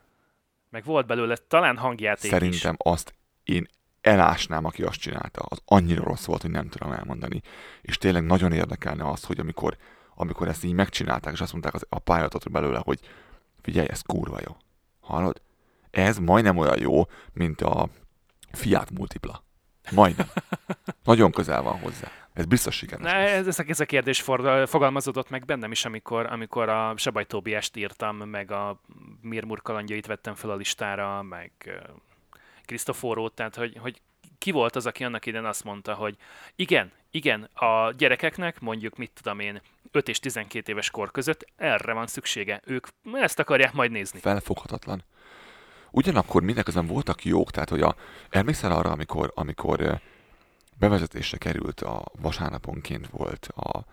[0.70, 2.30] Meg volt belőle talán hangjáték is.
[2.30, 3.14] Szerintem azt
[3.44, 3.66] én
[4.00, 5.40] elásnám, aki azt csinálta.
[5.40, 7.40] Az annyira rossz volt, hogy nem tudom elmondani.
[7.82, 9.76] És tényleg nagyon érdekelne az, hogy amikor,
[10.14, 13.00] amikor ezt így megcsinálták, és azt mondták az, a pályázatot belőle, hogy
[13.66, 14.56] figyelj, ez kurva jó.
[15.00, 15.40] Hallod?
[15.90, 17.02] Ez majdnem olyan jó,
[17.32, 17.88] mint a
[18.52, 19.44] Fiat Multipla.
[19.92, 20.26] Majdnem.
[21.04, 22.10] Nagyon közel van hozzá.
[22.32, 23.12] Ez biztos lesz.
[23.12, 27.24] ez, ez, a- ez a kérdés for, fogalmazódott meg bennem is, amikor, amikor a Sebaj
[27.24, 28.80] Tóbiást írtam, meg a
[29.20, 31.50] Mirmur kalandjait vettem fel a listára, meg
[32.64, 34.00] Krisztoforót, tehát hogy, hogy
[34.38, 36.16] ki volt az, aki annak idején azt mondta, hogy
[36.56, 39.60] igen, igen, a gyerekeknek mondjuk, mit tudom én,
[39.90, 42.60] 5 és 12 éves kor között erre van szüksége.
[42.64, 44.18] Ők ezt akarják majd nézni.
[44.18, 45.04] felfoghatatlan.
[45.90, 47.96] Ugyanakkor mindeközben voltak jók, tehát hogy a,
[48.30, 50.00] emlékszel arra, amikor, amikor
[50.78, 53.84] bevezetésre került a vasárnaponként volt a,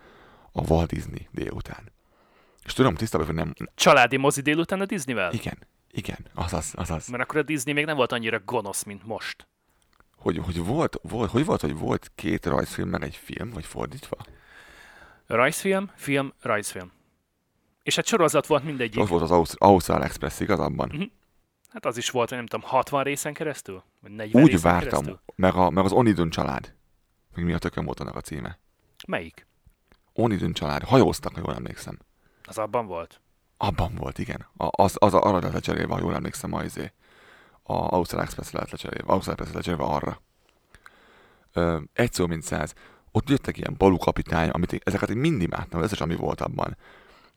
[0.52, 1.92] a Walt Disney délután.
[2.64, 3.54] És tudom tisztában, hogy nem...
[3.74, 5.32] Családi mozi délután a Disneyvel?
[5.32, 5.58] Igen,
[5.90, 7.08] igen, azaz, azaz.
[7.08, 9.46] Mert akkor a Disney még nem volt annyira gonosz, mint most.
[10.16, 14.16] Hogy, hogy volt, volt, hogy volt, hogy volt két rajzfilm, meg egy film, vagy fordítva?
[15.26, 16.92] Rajzfilm, film, rajzfilm.
[17.82, 19.00] És hát sorozat volt mindegyik.
[19.00, 20.88] Ott volt az Aus- Ausztrál Express, igaz abban?
[20.92, 21.02] Mhm.
[21.68, 23.82] Hát az is volt, nem tudom, 60 részen keresztül?
[24.00, 25.20] Vagy 40 Úgy részen vártam, keresztül?
[25.34, 26.74] meg, a, meg az Onidun család.
[27.34, 28.58] Még mi a tököm volt annak a címe?
[29.06, 29.46] Melyik?
[30.12, 30.82] Onidun család.
[30.82, 31.98] Hajóztak, ha jól emlékszem.
[32.44, 33.20] Az abban volt.
[33.56, 34.46] Abban volt, igen.
[34.56, 36.92] A, az, az arra lett lecserélve, ha jól emlékszem, ma izé.
[37.62, 39.12] A Ausztrál Express lett lecserélve.
[39.12, 40.20] Ausztrál Express lett lecserélve arra.
[41.52, 42.74] Ö, egy szó, mint száz.
[43.16, 46.40] Ott jöttek ilyen balú kapitány, amit én, ezeket én mindig imádtam, ez is ami volt
[46.40, 46.76] abban.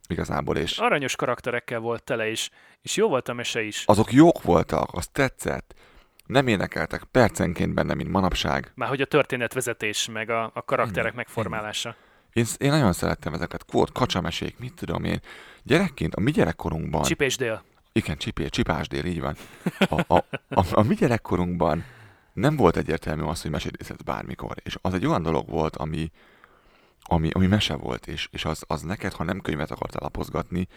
[0.07, 2.49] Igazából, és Aranyos karakterekkel volt tele is,
[2.81, 3.83] és jó volt a mese is.
[3.85, 5.73] azok jók voltak, az tetszett.
[6.25, 8.71] Nem énekeltek percenként benne, mint manapság.
[8.75, 11.95] Már hogy a történetvezetés, meg a, a karakterek Ennyi, megformálása.
[12.33, 13.65] Én, én nagyon szerettem ezeket.
[13.71, 15.19] Volt kacsamesék, mit tudom én.
[15.63, 17.03] Gyerekként, a mi gyerekkorunkban...
[17.03, 17.63] Csip és dél.
[17.91, 19.35] Igen, csipé, csipásdél, így van.
[19.79, 21.83] A, a, a, a mi gyerekkorunkban
[22.37, 24.55] nem volt egyértelmű az, hogy mesédészhetsz bármikor.
[24.63, 26.11] És az egy olyan dolog volt, ami,
[27.01, 30.67] ami, ami mese volt, és, és az, az neked, ha nem könyvet akartál lapozgatni,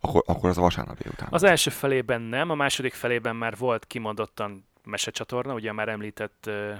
[0.00, 1.28] akkor, akkor az a vasárnap délután.
[1.30, 6.76] Az első felében nem, a második felében már volt kimondottan mesecsatorna, ugye már említett uh,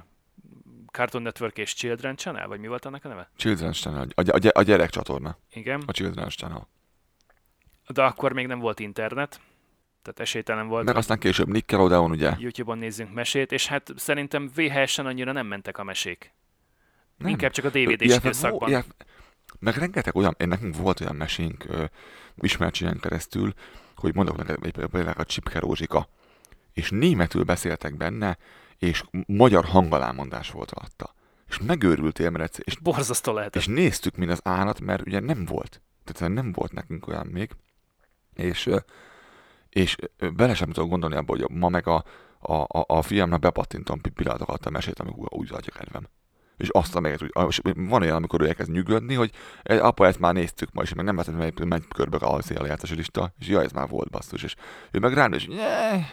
[0.92, 3.30] Cartoon Network és Children Channel, vagy mi volt annak a neve?
[3.38, 6.68] Children's Channel, a, a, a gyerek csatorna, Igen, a Children's Channel.
[7.86, 9.40] de akkor még nem volt internet,
[10.12, 12.34] tehát esélytelen volt, Meg aztán később Nickelodeon, ugye?
[12.38, 16.32] YouTube-on nézzünk mesét, és hát szerintem VHS-en annyira nem mentek a mesék.
[17.16, 17.30] Nem.
[17.30, 18.68] Inkább csak a DVD-s időszakban.
[18.68, 19.04] illetve-
[19.58, 21.84] Meg rengeteg olyan, én nekünk volt olyan mesénk ö,
[22.36, 23.52] ismertségen keresztül,
[23.94, 26.08] hogy mondok neked egy például a Csipke Rózsika,
[26.72, 28.38] és németül beszéltek benne,
[28.78, 31.14] és magyar hangalámondás volt alatta.
[31.48, 33.62] És megőrültél, mert egyszer, és, Borzasztó lehetett.
[33.62, 35.80] és néztük, mint az állat, mert ugye nem volt.
[36.04, 37.50] Tehát nem volt nekünk olyan még.
[38.34, 38.78] És, ö,
[39.78, 39.96] és
[40.34, 42.04] bele sem tudok gondolni abba, hogy ma meg a,
[42.38, 46.08] a, a, a fiamnak bepattintom pi- pillanatokat a mesét, amikor úgy adja kedvem.
[46.56, 49.30] És azt a úgy, és van olyan, amikor ő elkezd nyugodni, hogy
[49.62, 52.90] "E, apa, ezt már néztük ma, és meg nem vettem, hogy megy körbe a széljátszás
[52.90, 54.54] lista, és jaj, ez már volt basszus, és
[54.90, 55.46] ő meg rám, és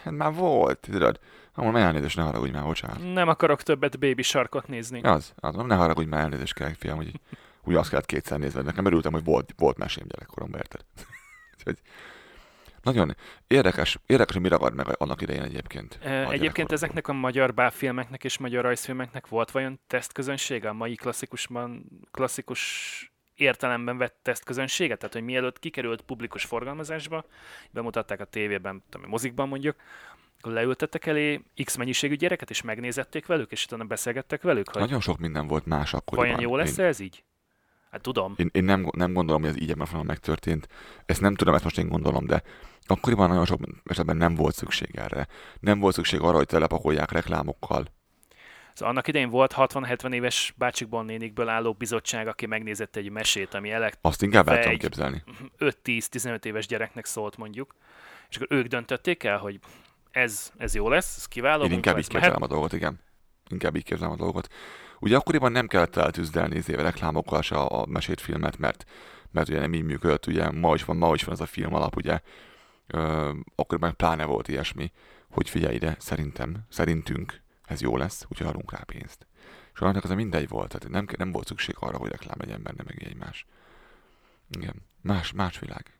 [0.03, 1.19] ez már volt, tudod.
[1.51, 3.13] Ha mondom, elnézést, ne haragudj már, bocsánat.
[3.13, 5.01] Nem akarok többet Baby Sharkot nézni.
[5.01, 7.19] Az, az ne haragudj már, elnézést kell, fiam, hogy
[7.63, 10.81] úgy azt kellett kétszer nézni, nekem örültem, hogy volt, volt mesém gyerekkoromban, érted?
[11.57, 11.77] Úgyhogy
[12.85, 13.15] nagyon
[13.47, 15.99] érdekes, érdekes, hogy mi ragad meg annak idején egyébként.
[16.03, 20.69] Ö, Egyébként ezeknek a magyar bábfilmeknek és magyar rajzfilmeknek volt vajon tesztközönsége?
[20.69, 24.95] A mai klasszikusban, klasszikus értelemben vett tesztközönsége?
[24.95, 27.25] Tehát, hogy mielőtt kikerült publikus forgalmazásba,
[27.71, 29.75] bemutatták a tévében, tudom, mozikban mondjuk,
[30.39, 34.99] akkor leültettek elé X mennyiségű gyereket, és megnézették velük, és utána beszélgettek velük, hogy Nagyon
[35.01, 36.29] sok minden volt más akkoriban.
[36.35, 37.23] vajon jó lesz ez így?
[37.95, 38.33] Hát tudom.
[38.37, 40.67] én, én nem, nem gondolom, hogy ez így ebben megtörtént.
[41.05, 42.43] Ezt nem tudom, ezt most én gondolom, de
[42.85, 45.27] akkoriban nagyon sok esetben nem volt szükség erre.
[45.59, 47.85] Nem volt szükség arra, hogy telepakolják reklámokkal.
[48.73, 53.71] Szóval annak idején volt 60-70 éves bácsikból nénikből álló bizottság, aki megnézett egy mesét, ami
[53.71, 55.23] elek Azt inkább el tudom képzelni.
[55.59, 57.75] 5-10-15 éves gyereknek szólt mondjuk,
[58.29, 59.59] és akkor ők döntötték el, hogy
[60.11, 62.21] ez, ez jó lesz, ez kiváló, Én inkább így mehet.
[62.21, 62.99] képzelem a dolgot, igen.
[63.49, 64.47] Inkább így képzelem a dolgot.
[65.05, 68.85] Ugye akkoriban nem kellett eltűzdelni izé reklámokkal se a, a mesét filmet, mert,
[69.31, 71.73] mert ugye nem így működött, ugye ma is van, ma is van ez a film
[71.73, 72.19] alap, ugye.
[72.87, 74.91] Ö, akkoriban pláne volt ilyesmi,
[75.29, 79.27] hogy figyelj ide, szerintem, szerintünk ez jó lesz, úgyhogy adunk rá pénzt.
[79.73, 82.63] És annak az a mindegy volt, tehát nem, nem volt szükség arra, hogy reklám legyen
[82.63, 83.45] benne, meg egy más.
[84.49, 85.99] Igen, más, más világ.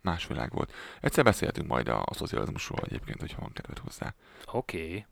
[0.00, 0.72] Más világ volt.
[1.00, 4.14] Egyszer beszéltünk majd a, a szocializmusról egyébként, hogyha van kedved hozzá.
[4.52, 4.86] Oké.
[4.86, 5.06] Okay.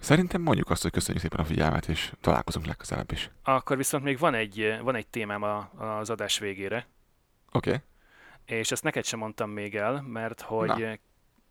[0.00, 3.30] Szerintem mondjuk azt, hogy köszönjük szépen a figyelmet, és találkozunk legközelebb is.
[3.42, 6.86] Akkor viszont még van egy, van egy témám a, az adás végére,
[7.52, 7.68] Oké.
[7.70, 7.80] Okay.
[8.58, 10.96] és ezt neked sem mondtam még el, mert hogy Na.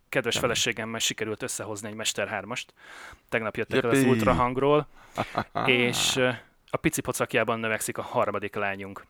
[0.10, 0.44] kedves Nem.
[0.44, 2.66] feleségemmel sikerült összehozni egy Mester 3-ast.
[3.30, 4.88] Tegnap jöttek el az ultrahangról,
[5.66, 6.20] és
[6.70, 9.06] a pici pocakjában növekszik a harmadik lányunk.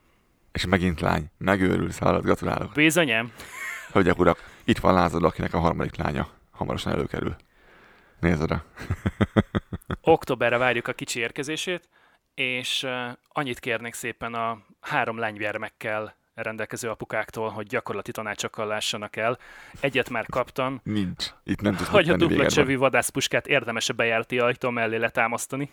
[0.52, 1.32] És megint lány.
[1.38, 2.72] Megőrülsz, hallod, gratulálok.
[2.74, 3.32] Bizonyám,
[3.92, 7.36] Hölgyek, urak, itt van Lázad, akinek a harmadik lánya hamarosan előkerül.
[8.20, 8.64] Nézd oda.
[10.02, 11.90] októberre várjuk a kicsi érkezését,
[12.34, 12.88] és
[13.28, 19.38] annyit kérnék szépen a három lánygyermekkel rendelkező apukáktól, hogy gyakorlati tanácsokkal lássanak el.
[19.80, 21.26] Egyet már kaptam, Nincs.
[21.44, 25.70] Itt nem tudsz hogy a dupla csövű vadászpuskát érdemes a bejárati ajtó mellé letámasztani,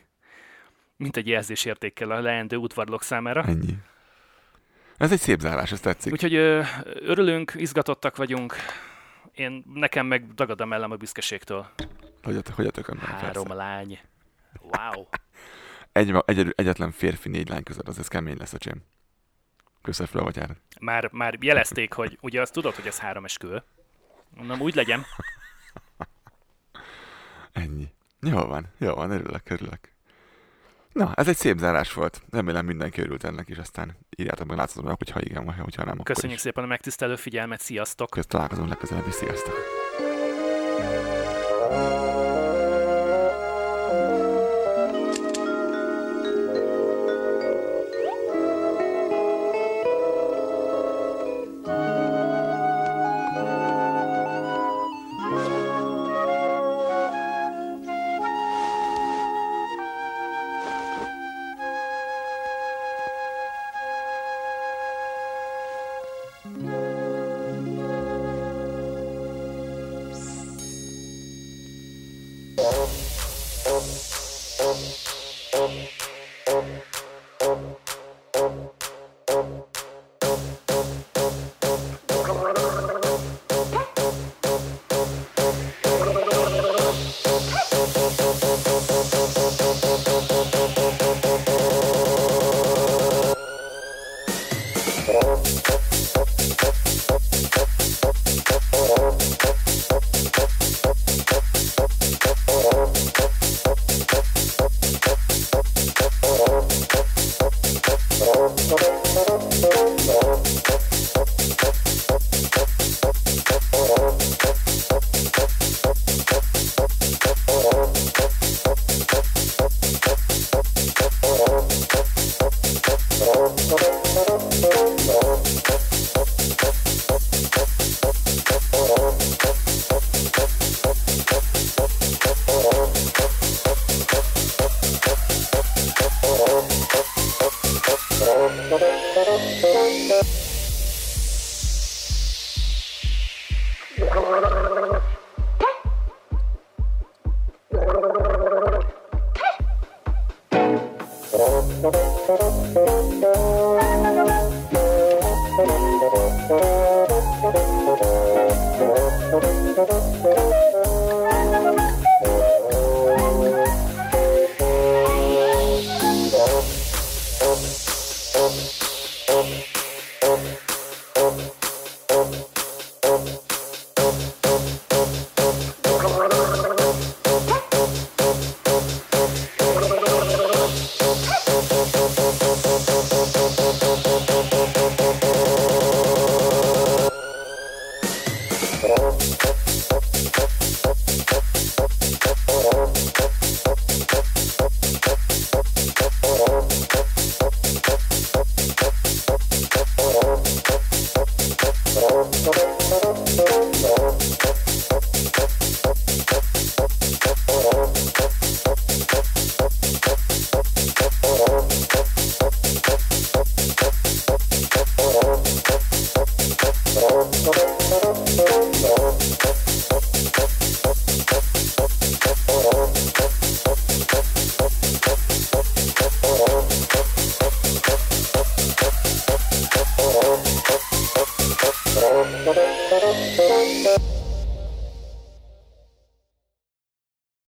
[0.97, 3.42] mint egy jelzésértékkel a leendő udvarlók számára.
[3.42, 3.76] Ennyi.
[4.97, 6.12] Ez egy szép zárás, ez tetszik.
[6.12, 8.57] Úgyhogy ö, örülünk, izgatottak vagyunk,
[9.32, 11.70] én nekem meg dagad a mellem a büszkeségtől.
[12.25, 14.01] Hogy a, hogy a tökönben Három lány.
[14.61, 15.03] Wow.
[15.93, 18.83] egy, egy, egyetlen férfi négy lány között, az ez kemény lesz, öcsém.
[19.83, 20.57] Köszönöm fel a vatyára.
[20.81, 23.57] Már, már jelezték, hogy ugye azt tudod, hogy ez három eskü.
[24.37, 25.05] Mondom, úgy legyen.
[27.53, 27.93] Ennyi.
[28.20, 29.93] Jó van, jó van, örülök, örülök.
[30.93, 32.22] Na, ez egy szép zárás volt.
[32.31, 36.14] Remélem mindenki örült ennek is, aztán írjátok meg látszatban, hogyha igen, vagy hogyha nem, akkor
[36.14, 38.11] Köszönjük szépen a megtisztelő figyelmet, sziasztok!
[38.11, 39.84] Közt találkozunk legközelebb, és sziasztok!